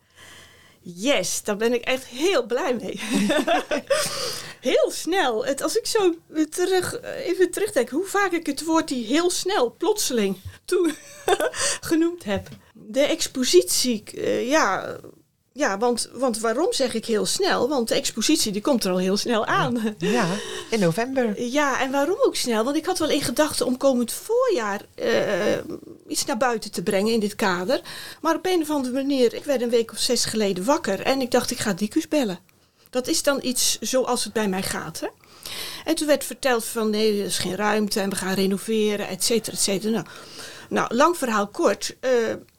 Yes, 0.88 1.44
daar 1.44 1.58
ben 1.58 1.74
ik 1.74 1.82
echt 1.82 2.06
heel 2.06 2.46
blij 2.46 2.76
mee. 2.82 3.00
heel 4.72 4.92
snel. 4.92 5.46
Het, 5.46 5.62
als 5.62 5.76
ik 5.78 5.86
zo 5.86 6.16
terug, 6.50 7.02
even 7.02 7.52
terugdenk 7.52 7.90
hoe 7.90 8.06
vaak 8.06 8.32
ik 8.32 8.46
het 8.46 8.64
woord 8.64 8.88
die 8.88 9.06
heel 9.06 9.30
snel, 9.30 9.76
plotseling, 9.78 10.38
toen 10.66 10.96
genoemd 11.90 12.24
heb. 12.24 12.48
De 12.74 13.02
expositie, 13.02 14.04
eh, 14.16 14.50
ja, 14.50 14.98
ja 15.52 15.78
want, 15.78 16.10
want 16.14 16.40
waarom 16.40 16.74
zeg 16.74 16.94
ik 16.94 17.06
heel 17.06 17.26
snel? 17.26 17.70
Want 17.70 17.88
de 17.88 17.96
expositie 17.96 18.52
die 18.52 18.62
komt 18.62 18.84
er 18.84 18.92
al 18.92 18.98
heel 18.98 19.18
snel 19.18 19.46
aan. 19.46 19.96
Ja, 19.98 20.28
in 20.70 20.80
november. 20.80 21.42
Ja, 21.42 21.82
en 21.82 21.92
waarom 21.92 22.18
ook 22.26 22.36
snel? 22.36 22.64
Want 22.64 22.76
ik 22.76 22.86
had 22.86 23.00
wel 23.00 23.10
in 23.10 23.22
gedachten 23.22 23.66
om 23.66 23.78
komend 23.78 24.12
voorjaar 24.12 24.82
eh, 24.96 25.58
iets 26.08 26.26
naar 26.26 26.38
buiten 26.38 26.72
te 26.72 26.84
brengen 26.84 27.14
in 27.14 27.20
dit 27.20 27.36
kader. 27.36 27.82
Maar 28.22 28.36
op 28.36 28.46
een 28.46 28.62
of 28.62 28.70
andere 28.70 28.94
manier, 28.94 29.34
ik 29.34 29.44
werd 29.44 29.62
een 29.62 29.70
week 29.70 29.92
of 29.92 29.98
zes 29.98 30.26
geleden 30.26 30.64
wakker 30.66 31.02
en 31.02 31.22
ik 31.22 31.32
dacht, 31.32 31.52
ik 31.52 31.60
ga 31.60 31.74
Dicus 31.74 32.08
bellen. 32.08 32.40
Dat 32.90 33.08
is 33.08 33.24
dan 33.24 33.40
iets 33.42 33.78
zoals 33.80 34.24
het 34.24 34.34
bij 34.34 34.48
mij 34.48 34.64
gaat. 34.64 35.00
Hè? 35.00 35.08
En 35.86 35.96
toen 35.96 36.08
werd 36.08 36.24
verteld 36.24 36.66
van 36.66 36.90
nee, 36.90 37.20
er 37.20 37.26
is 37.26 37.38
geen 37.38 37.56
ruimte 37.56 38.00
en 38.00 38.10
we 38.10 38.16
gaan 38.16 38.34
renoveren, 38.34 39.08
et 39.08 39.24
cetera, 39.24 39.56
et 39.56 39.62
cetera. 39.62 39.92
Nou, 39.92 40.06
nou 40.70 40.96
lang 40.96 41.18
verhaal 41.18 41.48
kort. 41.48 41.96
eh, 42.00 42.12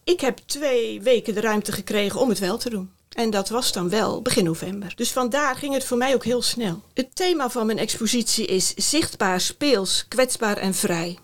ik 0.03 0.21
heb 0.21 0.39
twee 0.45 1.01
weken 1.01 1.33
de 1.33 1.41
ruimte 1.41 1.71
gekregen 1.71 2.19
om 2.19 2.29
het 2.29 2.39
wel 2.39 2.57
te 2.57 2.69
doen. 2.69 2.91
En 3.09 3.29
dat 3.29 3.49
was 3.49 3.71
dan 3.71 3.89
wel 3.89 4.21
begin 4.21 4.43
november. 4.43 4.93
Dus 4.95 5.11
vandaar 5.11 5.55
ging 5.55 5.73
het 5.73 5.83
voor 5.83 5.97
mij 5.97 6.13
ook 6.13 6.23
heel 6.23 6.41
snel. 6.41 6.81
Het 6.93 7.15
thema 7.15 7.49
van 7.49 7.65
mijn 7.65 7.77
expositie 7.77 8.45
is 8.45 8.73
zichtbaar, 8.75 9.41
speels, 9.41 10.05
kwetsbaar 10.07 10.57
en 10.57 10.73
vrij. 10.73 11.17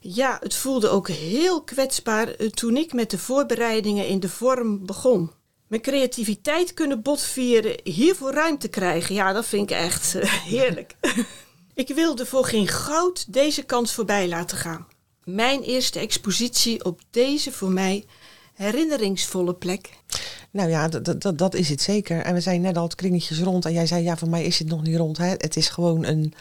Ja, 0.00 0.38
het 0.42 0.54
voelde 0.54 0.88
ook 0.88 1.08
heel 1.08 1.62
kwetsbaar 1.62 2.28
eh, 2.28 2.48
toen 2.48 2.76
ik 2.76 2.92
met 2.92 3.10
de 3.10 3.18
voorbereidingen 3.18 4.06
in 4.06 4.20
de 4.20 4.28
vorm 4.28 4.86
begon. 4.86 5.30
Mijn 5.66 5.82
creativiteit 5.82 6.74
kunnen 6.74 7.02
botvieren, 7.02 7.80
hiervoor 7.84 8.32
ruimte 8.32 8.68
krijgen, 8.68 9.14
ja, 9.14 9.32
dat 9.32 9.46
vind 9.46 9.70
ik 9.70 9.76
echt 9.76 10.14
eh, 10.14 10.32
heerlijk. 10.54 10.94
ik 11.74 11.88
wilde 11.88 12.26
voor 12.26 12.44
geen 12.44 12.68
goud 12.68 13.32
deze 13.32 13.62
kans 13.62 13.94
voorbij 13.94 14.28
laten 14.28 14.56
gaan. 14.56 14.86
Mijn 15.24 15.62
eerste 15.62 15.98
expositie 15.98 16.84
op 16.84 17.00
deze 17.10 17.52
voor 17.52 17.70
mij 17.70 18.04
herinneringsvolle 18.58 19.54
plek. 19.54 19.90
Nou 20.50 20.70
ja, 20.70 20.88
dat, 21.34 21.54
is 21.54 21.68
het 21.68 21.82
zeker. 21.82 22.20
En 22.20 22.34
we 22.34 22.40
zijn 22.40 22.60
net 22.60 22.76
al 22.76 22.82
het 22.84 22.94
kringetjes 22.94 23.40
rond. 23.40 23.64
En 23.64 23.72
jij 23.72 23.86
zei, 23.86 24.02
ja, 24.02 24.16
voor 24.16 24.28
mij 24.28 24.44
is 24.44 24.58
het 24.58 24.68
nog 24.68 24.82
niet 24.82 24.96
rond. 24.96 25.18
Hè. 25.18 25.28
Het 25.28 25.56
is 25.56 25.68
gewoon 25.68 26.04
een, 26.04 26.34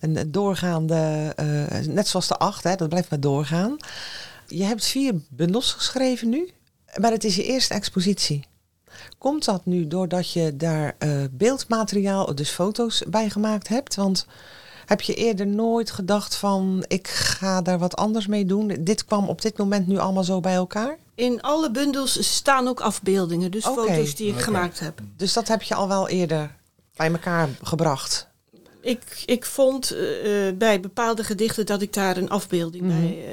een 0.00 0.32
doorgaande, 0.32 1.32
eh, 1.36 1.78
net 1.86 2.08
zoals 2.08 2.28
de 2.28 2.36
acht, 2.36 2.64
hè, 2.64 2.76
dat 2.76 2.88
blijft 2.88 3.10
maar 3.10 3.20
doorgaan. 3.20 3.76
Je 4.46 4.64
hebt 4.64 4.84
vier 4.84 5.14
bundels 5.28 5.72
geschreven 5.72 6.28
nu, 6.28 6.50
maar 7.00 7.10
het 7.10 7.24
is 7.24 7.36
je 7.36 7.44
eerste 7.44 7.74
expositie. 7.74 8.44
Komt 9.18 9.44
dat 9.44 9.66
nu 9.66 9.86
doordat 9.86 10.32
je 10.32 10.56
daar 10.56 10.94
eh, 10.98 11.10
beeldmateriaal, 11.30 12.34
dus 12.34 12.50
foto's 12.50 13.02
bij 13.08 13.30
gemaakt 13.30 13.68
hebt? 13.68 13.94
Want 13.94 14.26
heb 14.86 15.00
je 15.00 15.14
eerder 15.14 15.46
nooit 15.46 15.90
gedacht 15.90 16.34
van, 16.36 16.84
ik 16.88 17.08
ga 17.08 17.62
daar 17.62 17.78
wat 17.78 17.96
anders 17.96 18.26
mee 18.26 18.44
doen? 18.44 18.76
Dit 18.80 19.04
kwam 19.04 19.28
op 19.28 19.42
dit 19.42 19.58
moment 19.58 19.86
nu 19.86 19.98
allemaal 19.98 20.24
zo 20.24 20.40
bij 20.40 20.54
elkaar? 20.54 20.98
In 21.20 21.42
alle 21.42 21.70
bundels 21.70 22.34
staan 22.36 22.68
ook 22.68 22.80
afbeeldingen, 22.80 23.50
dus 23.50 23.64
foto's 23.64 24.14
die 24.14 24.32
ik 24.32 24.40
gemaakt 24.40 24.80
heb. 24.80 25.00
Dus 25.16 25.32
dat 25.32 25.48
heb 25.48 25.62
je 25.62 25.74
al 25.74 25.88
wel 25.88 26.08
eerder 26.08 26.50
bij 26.96 27.10
elkaar 27.12 27.48
gebracht. 27.62 28.28
Ik, 28.80 29.22
ik 29.26 29.44
vond 29.46 29.90
eh, 29.90 30.48
eh, 30.48 30.56
bij 30.56 30.80
bepaalde 30.80 31.24
gedichten 31.24 31.66
dat 31.66 31.82
ik 31.82 31.92
daar 31.92 32.16
een 32.16 32.30
afbeelding 32.30 32.82
Mhm. 32.84 33.00
bij 33.00 33.24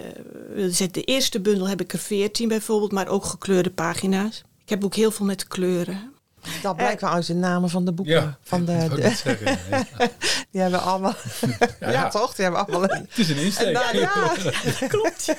eh, 0.56 0.64
zetten. 0.70 0.92
De 0.92 1.04
eerste 1.04 1.40
bundel 1.40 1.68
heb 1.68 1.82
ik 1.82 1.94
er 1.94 2.00
veertien 2.00 2.48
bijvoorbeeld, 2.48 2.92
maar 2.92 3.08
ook 3.08 3.26
gekleurde 3.26 3.70
pagina's. 3.72 4.44
Ik 4.64 4.70
heb 4.70 4.84
ook 4.84 4.96
heel 4.96 5.12
veel 5.12 5.26
met 5.26 5.48
kleuren. 5.48 6.14
Dat 6.62 6.76
blijkt 6.76 7.02
wel 7.02 7.10
uit 7.10 7.28
de 7.28 7.34
namen 7.34 7.70
van 7.70 7.86
de 7.86 7.92
boeken. 7.92 8.14
Ja, 8.16 8.38
van 8.44 8.66
de, 8.66 8.88
de- 8.96 9.02
zeggen. 9.24 9.58
Ja. 9.70 9.86
die 10.52 10.62
hebben 10.62 10.82
allemaal. 10.82 11.16
Ja, 11.80 11.92
ja. 11.92 12.10
toch? 12.10 12.36
Die 12.36 12.44
hebben 12.46 12.68
allemaal. 12.68 12.90
Het 12.90 13.18
is 13.18 13.30
een 13.30 13.38
insteek. 13.38 13.74
nou, 13.74 13.98
ja, 13.98 14.34
Klopt. 14.88 15.34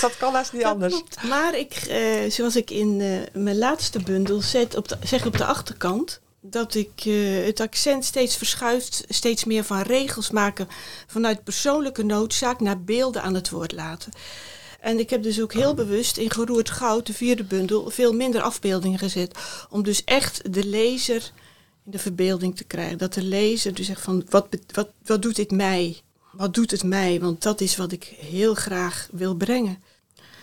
Dus 0.00 0.10
dat 0.10 0.16
kan 0.18 0.34
haast 0.34 0.52
niet 0.52 0.62
Dat 0.62 0.72
anders. 0.72 0.92
klopt. 0.94 1.22
Maar 1.22 1.58
ik, 1.58 1.74
eh, 1.74 2.30
zoals 2.30 2.56
ik 2.56 2.70
in 2.70 3.00
eh, 3.00 3.42
mijn 3.42 3.58
laatste 3.58 3.98
bundel 3.98 4.40
zet 4.40 4.76
op 4.76 4.88
de, 4.88 4.96
zeg 5.02 5.26
op 5.26 5.36
de 5.36 5.44
achterkant, 5.44 6.20
dat 6.40 6.74
ik 6.74 6.90
eh, 6.96 7.44
het 7.44 7.60
accent 7.60 8.04
steeds 8.04 8.36
verschuift, 8.36 9.04
steeds 9.08 9.44
meer 9.44 9.64
van 9.64 9.80
regels 9.80 10.30
maken 10.30 10.68
vanuit 11.06 11.44
persoonlijke 11.44 12.02
noodzaak 12.02 12.60
naar 12.60 12.80
beelden 12.82 13.22
aan 13.22 13.34
het 13.34 13.50
woord 13.50 13.72
laten. 13.72 14.12
En 14.80 14.98
ik 14.98 15.10
heb 15.10 15.22
dus 15.22 15.40
ook 15.40 15.52
heel 15.52 15.74
bewust 15.74 16.16
in 16.16 16.30
Geroerd 16.30 16.70
Goud, 16.70 17.06
de 17.06 17.12
vierde 17.12 17.44
bundel, 17.44 17.90
veel 17.90 18.12
minder 18.12 18.42
afbeeldingen 18.42 18.98
gezet. 18.98 19.38
Om 19.70 19.82
dus 19.82 20.04
echt 20.04 20.52
de 20.52 20.64
lezer 20.64 21.30
in 21.84 21.90
de 21.90 21.98
verbeelding 21.98 22.56
te 22.56 22.64
krijgen. 22.64 22.98
Dat 22.98 23.14
de 23.14 23.22
lezer 23.22 23.74
dus 23.74 23.86
zegt 23.86 24.00
van, 24.00 24.26
wat, 24.28 24.46
wat, 24.72 24.88
wat 25.04 25.22
doet 25.22 25.36
dit 25.36 25.50
mij? 25.50 26.00
Wat 26.32 26.54
doet 26.54 26.70
het 26.70 26.82
mij? 26.82 27.20
Want 27.20 27.42
dat 27.42 27.60
is 27.60 27.76
wat 27.76 27.92
ik 27.92 28.04
heel 28.04 28.54
graag 28.54 29.08
wil 29.12 29.34
brengen. 29.34 29.82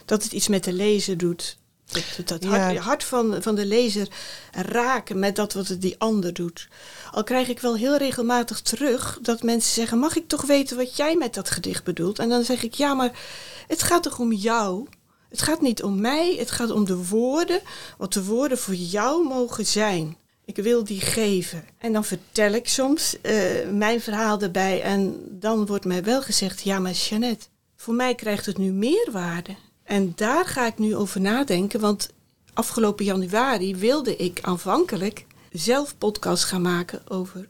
Dat 0.06 0.24
het 0.24 0.32
iets 0.32 0.48
met 0.48 0.64
de 0.64 0.74
lezer 0.74 1.18
doet. 1.18 1.58
Dat, 1.86 2.04
dat, 2.18 2.28
dat 2.28 2.44
Ja. 2.44 2.50
hart, 2.50 2.78
hart 2.78 3.04
van, 3.04 3.36
van 3.42 3.56
de 3.56 3.66
lezer 3.66 4.08
raken 4.52 5.20
met 5.20 5.36
dat 5.36 5.54
wat 5.54 5.68
het 5.68 5.82
die 5.82 5.96
ander 5.98 6.34
doet. 6.34 6.68
Al 7.12 7.24
krijg 7.24 7.48
ik 7.48 7.60
wel 7.60 7.76
heel 7.76 7.98
regelmatig 7.98 8.62
terug 8.62 9.20
dat 9.22 9.44
mensen 9.44 9.74
zeggen: 9.74 10.00
Mag 10.00 10.16
ik 10.16 10.28
toch 10.28 10.42
weten 10.42 10.78
wat 10.78 10.96
jij 10.96 11.16
met 11.16 11.34
dat 11.34 11.50
gedicht 11.50 11.84
bedoelt? 11.84 12.20
En 12.20 12.30
dan 12.30 12.44
zeg 12.44 12.64
ik: 12.64 12.74
Ja, 12.74 12.94
maar 12.94 13.20
het 13.68 13.84
gaat 13.84 14.04
toch 14.04 14.20
om 14.20 14.34
jou? 14.34 14.88
Het 15.30 15.42
gaat 15.42 15.62
niet 15.62 15.84
om 15.84 16.02
mij, 16.02 16.36
het 16.40 16.52
gaat 16.52 16.72
om 16.72 16.86
de 16.86 17.06
woorden, 17.08 17.62
wat 17.98 18.14
de 18.14 18.24
woorden 18.24 18.58
voor 18.58 18.76
jou 18.76 19.28
mogen 19.28 19.66
zijn. 19.66 20.18
Ik 20.46 20.56
wil 20.56 20.84
die 20.84 21.02
geven. 21.02 21.66
En 21.78 21.94
dan 21.94 22.06
vertel 22.06 22.52
ik 22.52 22.68
soms 22.70 23.22
eh, 23.22 23.70
mijn 23.72 24.02
verhaal 24.02 24.42
erbij. 24.42 24.82
En 24.82 25.26
dan 25.30 25.66
wordt 25.66 25.86
mij 25.86 26.04
wel 26.04 26.22
gezegd: 26.22 26.62
Ja, 26.62 26.80
maar 26.80 26.92
Jeannette, 26.92 27.46
voor 27.76 27.94
mij 27.94 28.16
krijgt 28.16 28.46
het 28.46 28.58
nu 28.58 28.72
meerwaarde. 28.72 29.56
En 29.84 30.14
daar 30.16 30.46
ga 30.46 30.68
ik 30.68 30.78
nu 30.78 30.96
over 30.96 31.22
nadenken, 31.22 31.80
want 31.80 32.10
afgelopen 32.54 33.06
januari 33.06 33.76
wilde 33.76 34.16
ik 34.16 34.40
aanvankelijk 34.42 35.26
zelf 35.52 35.98
podcast 35.98 36.44
gaan 36.44 36.62
maken 36.62 37.02
over 37.08 37.48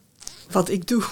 wat 0.50 0.68
ik 0.68 0.86
doe. 0.86 1.04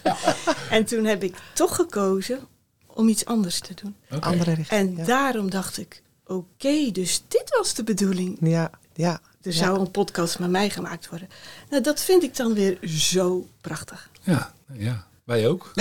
en 0.70 0.84
toen 0.84 1.04
heb 1.04 1.22
ik 1.22 1.36
toch 1.54 1.76
gekozen 1.76 2.40
om 2.86 3.08
iets 3.08 3.24
anders 3.24 3.60
te 3.60 3.74
doen. 3.74 3.96
Andere 4.20 4.54
richting. 4.54 4.80
En 4.80 4.96
ja. 4.96 5.04
daarom 5.04 5.50
dacht 5.50 5.78
ik, 5.78 6.02
oké, 6.26 6.90
dus 6.90 7.22
dit 7.28 7.56
was 7.58 7.74
de 7.74 7.84
bedoeling. 7.84 8.36
ja, 8.40 8.70
ja. 8.94 9.20
Er 9.42 9.52
ja. 9.52 9.56
zou 9.56 9.80
een 9.80 9.90
podcast 9.90 10.38
met 10.38 10.50
mij 10.50 10.70
gemaakt 10.70 11.08
worden. 11.08 11.28
Nou, 11.70 11.82
dat 11.82 12.00
vind 12.02 12.22
ik 12.22 12.36
dan 12.36 12.54
weer 12.54 12.78
zo 12.88 13.46
prachtig. 13.60 14.10
Ja, 14.22 14.52
ja, 14.72 15.06
wij 15.24 15.48
ook. 15.48 15.70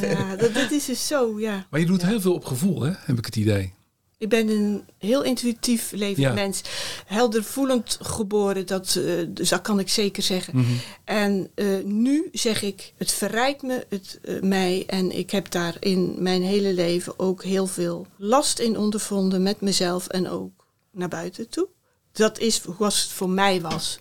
Ja, 0.00 0.36
dat, 0.36 0.54
dat 0.54 0.70
is 0.70 0.84
dus 0.84 1.06
zo, 1.06 1.40
ja. 1.40 1.66
maar 1.70 1.80
je 1.80 1.86
doet 1.86 2.02
heel 2.02 2.20
veel 2.20 2.34
op 2.34 2.44
gevoel, 2.44 2.82
hè? 2.82 2.92
heb 2.96 3.18
ik 3.18 3.24
het 3.24 3.36
idee. 3.36 3.72
Ik 4.18 4.28
ben 4.28 4.48
een 4.48 4.84
heel 4.98 5.22
intuïtief 5.22 5.90
levend 5.92 6.26
Ja. 6.26 6.32
mens. 6.32 6.62
Helder 7.06 7.44
voelend 7.44 7.98
geboren, 8.02 8.66
dat, 8.66 8.96
eh, 8.96 9.12
dus 9.28 9.48
dat 9.48 9.60
kan 9.60 9.78
ik 9.78 9.88
zeker 9.88 10.22
zeggen. 10.22 10.56
Mhm. 10.56 10.72
En 11.04 11.50
eh, 11.54 11.66
nu 11.84 12.28
zeg 12.32 12.62
ik, 12.62 12.92
het 12.96 13.12
verrijkt 13.12 13.62
me, 13.62 13.86
het, 13.88 14.18
eh, 14.22 14.40
mij. 14.40 14.84
En 14.86 15.18
ik 15.18 15.30
heb 15.30 15.50
daar 15.50 15.76
in 15.80 16.14
mijn 16.18 16.42
hele 16.42 16.72
leven 16.72 17.18
ook 17.18 17.44
heel 17.44 17.66
veel 17.66 18.06
last 18.16 18.58
in 18.58 18.78
ondervonden 18.78 19.42
met 19.42 19.60
mezelf 19.60 20.06
en 20.06 20.28
ook 20.28 20.66
naar 20.92 21.08
buiten 21.08 21.48
toe. 21.48 21.68
Dat 22.12 22.38
is 22.38 22.62
zoals 22.76 23.02
het 23.02 23.10
voor 23.10 23.30
mij 23.30 23.60
was. 23.60 23.98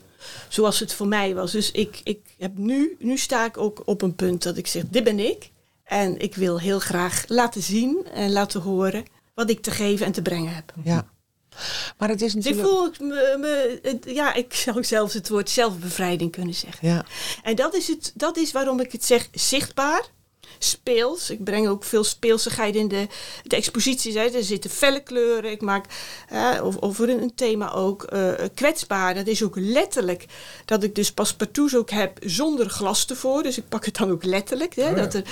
Zoals 0.47 0.79
het 0.79 0.93
voor 0.93 1.07
mij 1.07 1.35
was. 1.35 1.51
Dus 1.51 1.71
ik, 1.71 2.01
ik 2.03 2.19
heb 2.37 2.57
nu, 2.57 2.95
nu 2.99 3.17
sta 3.17 3.45
ik 3.45 3.57
ook 3.57 3.81
op 3.85 4.01
een 4.01 4.15
punt 4.15 4.43
dat 4.43 4.57
ik 4.57 4.67
zeg, 4.67 4.83
dit 4.89 5.03
ben 5.03 5.19
ik. 5.19 5.51
En 5.83 6.19
ik 6.19 6.35
wil 6.35 6.59
heel 6.59 6.79
graag 6.79 7.23
laten 7.27 7.61
zien 7.61 8.07
en 8.13 8.31
laten 8.31 8.61
horen 8.61 9.05
wat 9.37 9.49
ik 9.49 9.61
te 9.61 9.71
geven 9.71 10.05
en 10.05 10.11
te 10.11 10.21
brengen 10.21 10.53
heb. 10.55 10.73
ja. 10.83 11.07
Maar 11.97 12.09
het 12.09 12.21
is 12.21 12.33
Dus 12.33 12.45
ik 12.45 12.55
natuurlijk... 12.55 12.95
voel 12.95 13.07
me, 13.37 13.99
ja, 14.05 14.33
ik 14.33 14.53
zou 14.53 14.83
zelfs 14.83 15.13
het 15.13 15.29
woord 15.29 15.49
zelfbevrijding 15.49 16.31
kunnen 16.31 16.53
zeggen. 16.53 16.87
Ja, 16.87 17.05
En 17.43 17.55
dat 17.55 17.73
is, 17.75 17.87
het, 17.87 18.11
dat 18.15 18.37
is 18.37 18.51
waarom 18.51 18.79
ik 18.79 18.91
het 18.91 19.05
zeg 19.05 19.27
zichtbaar, 19.31 20.03
speels. 20.59 21.29
Ik 21.29 21.43
breng 21.43 21.67
ook 21.67 21.83
veel 21.83 22.03
speelsigheid 22.03 22.75
in 22.75 22.87
de, 22.87 23.07
de 23.43 23.55
exposities. 23.55 24.13
Hè. 24.13 24.21
Er 24.21 24.43
zitten 24.43 24.69
felle 24.69 24.99
kleuren. 25.03 25.51
Ik 25.51 25.61
maak 25.61 25.85
of- 26.63 26.77
over 26.81 27.09
een, 27.09 27.31
thema 27.35 27.71
ook 27.73 28.03
eh, 28.03 28.33
kwetsbaar. 28.55 29.13
Dat 29.15 29.27
is 29.27 29.43
ook 29.43 29.55
letterlijk 29.57 30.25
dat 30.65 30.83
ik 30.83 30.95
dus 30.95 31.11
paspartouts 31.11 31.75
ook 31.75 31.89
heb 31.89 32.17
zonder 32.25 32.69
glas 32.69 33.05
ervoor. 33.05 33.43
Dus 33.43 33.57
ik 33.57 33.69
pak 33.69 33.85
het 33.85 33.95
dan 33.97 34.11
ook 34.11 34.23
letterlijk. 34.23 34.75
Hè, 34.75 34.83
Oh 34.89 34.89
ja. 34.97 35.03
Dat 35.03 35.13
er 35.13 35.23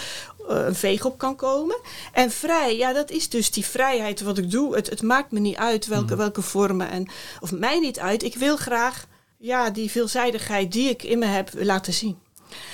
een 0.48 0.76
veeg 0.76 1.06
op 1.06 1.18
kan 1.18 1.36
komen. 1.36 1.78
En 2.12 2.32
vrij, 2.32 2.78
ja, 2.78 2.94
dat 2.94 3.12
is 3.12 3.30
dus 3.30 3.52
die 3.52 3.66
vrijheid 3.66 4.22
wat 4.22 4.38
ik 4.38 4.52
doe. 4.52 4.76
Het, 4.76 4.90
het 4.90 5.02
maakt 5.02 5.32
me 5.32 5.40
niet 5.40 5.56
uit 5.58 5.86
welke, 5.86 6.16
welke 6.16 6.42
vormen. 6.42 6.90
En, 6.90 7.08
of 7.40 7.52
mij 7.52 7.80
niet 7.80 8.00
uit. 8.00 8.24
Ik 8.24 8.36
wil 8.36 8.58
graag 8.58 9.06
ja, 9.38 9.70
die 9.70 9.92
veelzijdigheid 9.92 10.72
die 10.72 10.90
ik 10.90 11.04
in 11.04 11.20
me 11.20 11.26
heb 11.26 11.50
laten 11.54 11.94
zien. 11.94 12.18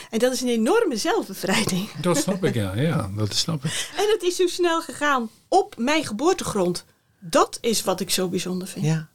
En 0.09 0.19
dat 0.19 0.33
is 0.33 0.41
een 0.41 0.47
enorme 0.47 0.97
zelfbevrijding. 0.97 1.91
Dat 1.91 2.17
snap 2.17 2.43
ik, 2.43 2.53
ja. 2.63 2.75
ja 2.75 3.09
dat 3.17 3.33
snap 3.35 3.65
ik. 3.65 3.89
En 3.97 4.09
het 4.11 4.21
is 4.23 4.35
zo 4.35 4.47
snel 4.47 4.81
gegaan 4.81 5.29
op 5.47 5.75
mijn 5.77 6.05
geboortegrond. 6.05 6.85
Dat 7.19 7.57
is 7.61 7.83
wat 7.83 7.99
ik 7.99 8.09
zo 8.09 8.27
bijzonder 8.29 8.67
vind. 8.67 8.85
ja, 8.85 9.07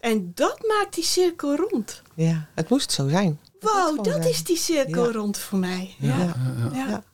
En 0.00 0.32
dat 0.34 0.58
maakt 0.66 0.94
die 0.94 1.04
cirkel 1.04 1.56
rond. 1.56 2.02
ja. 2.14 2.46
Het 2.54 2.68
moest 2.68 2.92
zo 2.92 3.08
zijn. 3.08 3.40
Wauw, 3.60 3.96
dat 3.96 4.06
zijn. 4.06 4.28
is 4.28 4.44
die 4.44 4.56
cirkel 4.56 5.04
Ja. 5.06 5.12
rond 5.12 5.38
voor 5.38 5.58
mij. 5.58 5.94
Ja. 5.98 6.08
Ja, 6.18 6.24
Ja. 6.24 6.70
ja. 6.72 6.88
Ja. 6.88 7.04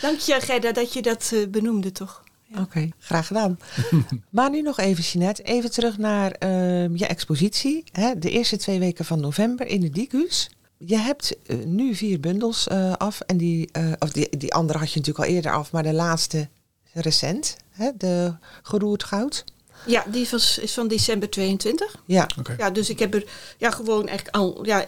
Dank 0.00 0.18
je, 0.20 0.40
Gerda, 0.40 0.72
dat 0.72 0.92
je 0.92 1.02
dat 1.02 1.30
eh, 1.34 1.46
benoemde, 1.48 1.92
toch? 1.92 2.22
Ja. 2.44 2.60
Oké, 2.60 2.88
graag 2.98 3.26
gedaan. 3.26 3.58
maar 4.30 4.50
nu 4.50 4.62
nog 4.62 4.78
even, 4.78 5.04
Jeanette, 5.04 5.42
even 5.42 5.70
terug 5.70 5.98
naar 5.98 6.30
ehm, 6.32 6.96
je 6.96 7.06
expositie. 7.06 7.84
Hè, 7.92 8.18
de 8.18 8.30
eerste 8.30 8.56
twee 8.56 8.78
weken 8.78 9.04
van 9.04 9.20
november 9.20 9.66
in 9.66 9.80
de 9.80 9.90
Dicus. 9.90 10.50
Je 10.78 10.96
hebt 10.98 11.36
eh, 11.46 11.56
nu 11.64 11.94
vier 11.94 12.20
bundels 12.20 12.66
eh, 12.68 12.92
af. 12.92 13.20
En 13.20 13.36
die, 13.36 13.68
eh, 13.72 13.92
of 13.98 14.10
die, 14.12 14.36
die 14.36 14.54
andere 14.54 14.78
had 14.78 14.92
je 14.92 14.98
natuurlijk 14.98 15.26
al 15.28 15.34
eerder 15.34 15.52
af, 15.52 15.72
maar 15.72 15.82
de 15.82 15.92
laatste 15.92 16.48
recent. 16.92 17.56
Hè, 17.70 17.90
de 17.96 18.34
geroerd 18.62 19.04
goud. 19.04 19.44
Ja, 19.86 20.04
die 20.10 20.28
was, 20.30 20.58
is 20.58 20.74
van 20.74 20.88
december 20.88 21.30
22. 21.30 21.96
Ja, 22.06 22.28
Oké. 22.38 22.54
Ja, 22.58 22.70
dus 22.70 22.90
ik 22.90 22.98
heb 22.98 23.14
er 23.14 23.24
ja, 23.58 23.70
gewoon 23.70 24.08
echt 24.08 24.32
al. 24.32 24.64
Ja, 24.66 24.84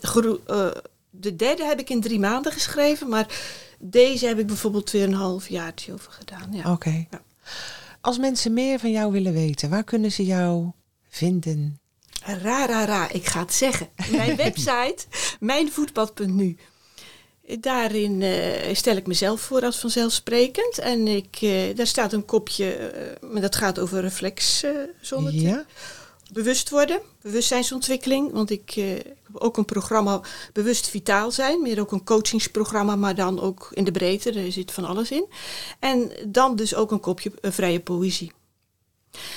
gero- 0.00 0.40
eh, 0.46 0.66
de 1.10 1.36
derde 1.36 1.64
heb 1.64 1.80
ik 1.80 1.90
in 1.90 2.00
drie 2.00 2.18
maanden 2.18 2.52
geschreven, 2.52 3.08
maar 3.08 3.26
deze 3.84 4.26
heb 4.26 4.38
ik 4.38 4.46
bijvoorbeeld 4.46 4.90
weer 4.90 5.02
een 5.02 5.14
half 5.14 5.48
jaartje 5.48 5.92
over 5.92 6.12
gedaan. 6.12 6.52
Ja. 6.52 6.72
oké. 6.72 7.06
Ja. 7.10 7.22
Als 8.00 8.18
mensen 8.18 8.52
meer 8.52 8.78
van 8.78 8.90
jou 8.90 9.12
willen 9.12 9.32
weten, 9.32 9.70
waar 9.70 9.84
kunnen 9.84 10.12
ze 10.12 10.24
jou 10.24 10.70
vinden? 11.08 11.80
Ra, 12.24 12.66
ra, 12.66 12.84
ra, 12.84 13.10
ik 13.10 13.26
ga 13.26 13.40
het 13.40 13.54
zeggen. 13.54 13.88
Mijn 14.10 14.36
website, 14.46 15.04
mijnvoetbad.nu. 15.40 16.56
Daarin 17.60 18.22
eh, 18.22 18.74
stel 18.74 18.96
ik 18.96 19.06
mezelf 19.06 19.40
voor 19.40 19.62
als 19.62 19.78
vanzelfsprekend. 19.78 20.78
En 20.78 21.08
ik, 21.08 21.38
eh, 21.40 21.76
daar 21.76 21.86
staat 21.86 22.12
een 22.12 22.24
kopje, 22.24 22.72
eh, 22.72 23.28
maar 23.30 23.40
dat 23.40 23.56
gaat 23.56 23.78
over 23.78 24.00
reflexzone. 24.00 25.40
Ja, 25.40 25.64
Bewust 26.32 26.70
worden, 26.70 27.00
bewustzijnsontwikkeling. 27.22 28.32
Want 28.32 28.50
ik, 28.50 28.72
eh, 28.76 28.96
ik 28.96 29.16
heb 29.26 29.36
ook 29.36 29.56
een 29.56 29.64
programma 29.64 30.20
Bewust 30.52 30.88
Vitaal 30.88 31.30
zijn. 31.30 31.62
Meer 31.62 31.80
ook 31.80 31.92
een 31.92 32.04
coachingsprogramma, 32.04 32.96
maar 32.96 33.14
dan 33.14 33.40
ook 33.40 33.68
in 33.72 33.84
de 33.84 33.90
breedte. 33.90 34.32
Er 34.32 34.52
zit 34.52 34.72
van 34.72 34.84
alles 34.84 35.10
in. 35.10 35.26
En 35.78 36.12
dan 36.26 36.56
dus 36.56 36.74
ook 36.74 36.90
een 36.90 37.00
kopje 37.00 37.32
vrije 37.40 37.80
poëzie. 37.80 38.32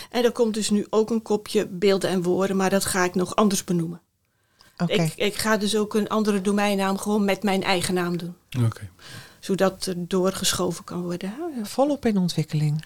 En 0.09 0.23
er 0.23 0.31
komt 0.31 0.53
dus 0.53 0.69
nu 0.69 0.85
ook 0.89 1.09
een 1.09 1.21
kopje 1.21 1.67
beelden 1.67 2.09
en 2.09 2.21
woorden, 2.21 2.55
maar 2.55 2.69
dat 2.69 2.85
ga 2.85 3.03
ik 3.03 3.15
nog 3.15 3.35
anders 3.35 3.63
benoemen. 3.63 4.01
oké. 4.77 4.93
Ik, 4.93 5.13
ik 5.15 5.35
ga 5.35 5.57
dus 5.57 5.75
ook 5.75 5.93
een 5.93 6.09
andere 6.09 6.41
domeinnaam 6.41 6.97
gewoon 6.97 7.25
met 7.25 7.43
mijn 7.43 7.63
eigen 7.63 7.93
naam 7.93 8.17
doen. 8.17 8.35
Oké. 8.65 8.89
Zodat 9.45 9.85
er 9.85 9.95
doorgeschoven 10.07 10.83
kan 10.83 11.01
worden. 11.01 11.33
Volop 11.63 12.05
in 12.05 12.17
ontwikkeling. 12.17 12.83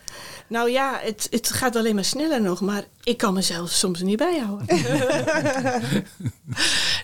Nou 0.47 0.69
ja, 0.69 0.99
het, 1.01 1.27
het 1.29 1.49
gaat 1.51 1.75
alleen 1.75 1.95
maar 1.95 2.03
sneller 2.05 2.41
nog, 2.41 2.61
maar 2.61 2.83
ik 3.03 3.17
kan 3.17 3.33
mezelf 3.33 3.69
soms 3.71 4.01
niet 4.01 4.17
bijhouden. 4.17 4.65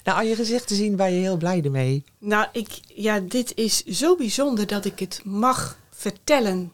Nou, 0.03 0.17
aan 0.17 0.27
je 0.27 0.35
gezicht 0.35 0.67
te 0.67 0.75
zien 0.75 0.95
ben 0.95 1.13
je 1.13 1.19
heel 1.19 1.37
blij 1.37 1.61
ermee. 1.63 2.03
Nou, 2.19 2.47
ik, 2.51 2.67
ja, 2.87 3.19
dit 3.19 3.51
is 3.55 3.83
zo 3.83 4.15
bijzonder 4.15 4.67
dat 4.67 4.85
ik 4.85 4.99
het 4.99 5.21
mag 5.23 5.77
vertellen. 5.91 6.71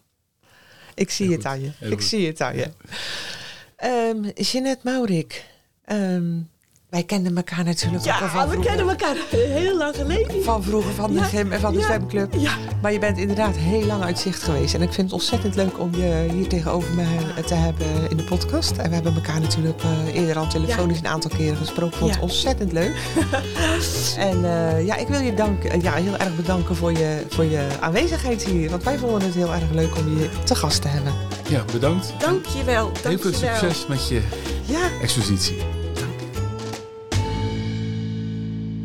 Ik 0.94 1.10
zie 1.12 1.26
Heel 1.28 1.36
het 1.38 1.46
goed, 1.46 1.52
aan 1.56 1.62
je. 1.62 1.72
heel 1.78 1.92
Ik 1.92 2.00
goed. 2.00 2.08
zie 2.08 2.28
het 2.28 2.42
aan 2.42 2.56
je. 2.56 2.70
Ehm 3.76 4.30
Jeanette 4.36 4.82
Maurik. 4.84 5.46
ehm, 5.86 6.40
wij 6.92 7.04
kenden 7.04 7.36
elkaar 7.38 7.64
natuurlijk 7.64 8.04
ook 8.04 8.12
al 8.14 8.20
Ja, 8.20 8.30
van 8.30 8.42
we 8.48 8.52
vroeger. 8.52 8.70
kennen 8.76 8.90
elkaar 8.90 9.16
heel 9.30 9.78
lang 9.78 9.96
geleden. 9.96 10.44
Van 10.44 10.64
vroeger, 10.64 10.92
van 10.94 11.12
de 11.14 11.20
Ja, 11.20 11.24
gym 11.24 11.52
en 11.52 11.60
van 11.60 11.74
de 11.74 11.80
ja, 11.80 11.86
zwemclub. 11.86 12.34
Ja, 12.38 12.52
Maar 12.82 12.92
je 12.94 13.00
bent 13.00 13.18
inderdaad 13.18 13.56
heel 13.56 13.86
lang 13.86 14.04
uit 14.04 14.20
zicht 14.20 14.44
geweest. 14.44 14.74
En 14.74 14.82
ik 14.82 14.94
vind 14.94 15.12
het 15.12 15.14
ontzettend 15.20 15.56
leuk 15.56 15.80
om 15.80 15.96
je 15.96 16.28
hier 16.34 16.48
tegenover 16.48 16.94
me 16.96 17.06
te 17.46 17.54
hebben 17.54 17.88
in 18.10 18.18
de 18.18 18.24
podcast. 18.24 18.72
En 18.78 18.88
we 18.90 18.94
hebben 18.96 19.16
elkaar 19.16 19.40
natuurlijk 19.42 19.82
eh, 19.82 20.16
eerder 20.16 20.38
al 20.38 20.48
telefonisch 20.48 20.98
een 21.00 21.08
aantal 21.08 21.32
keren 21.38 21.58
gesproken. 21.58 21.98
Vond 21.98 22.10
het 22.12 22.20
Ja. 22.20 22.26
ontzettend 22.28 22.72
leuk. 22.72 22.96
en 24.18 24.46
eh, 24.46 24.86
ja, 24.86 24.96
ik 24.96 25.08
wil 25.08 25.20
je 25.20 25.34
dank, 25.34 25.64
eh, 25.64 25.82
ja, 25.82 25.94
heel 25.94 26.18
erg 26.18 26.36
bedanken 26.36 26.76
voor 26.76 26.92
je, 26.92 27.26
voor 27.30 27.46
je 27.46 27.68
aanwezigheid 27.80 28.44
hier. 28.46 28.70
Want 28.70 28.84
wij 28.84 28.98
vonden 28.98 29.22
het 29.22 29.34
heel 29.34 29.54
erg 29.54 29.70
leuk 29.72 29.98
om 29.98 30.18
je 30.20 30.30
te 30.44 30.56
gast 30.56 30.82
te 30.82 30.88
hebben. 30.88 31.14
Ja, 31.50 31.64
bedankt. 31.72 32.14
dank 32.20 32.46
je 32.46 32.64
wel. 32.64 32.86
Heel 32.94 33.02
Dank 33.04 33.22
veel 33.22 33.32
je 33.32 33.40
wel. 33.40 33.56
succes 33.56 33.88
met 33.88 34.08
je 34.08 34.22
Ja, 34.66 34.90
expositie. 35.02 35.58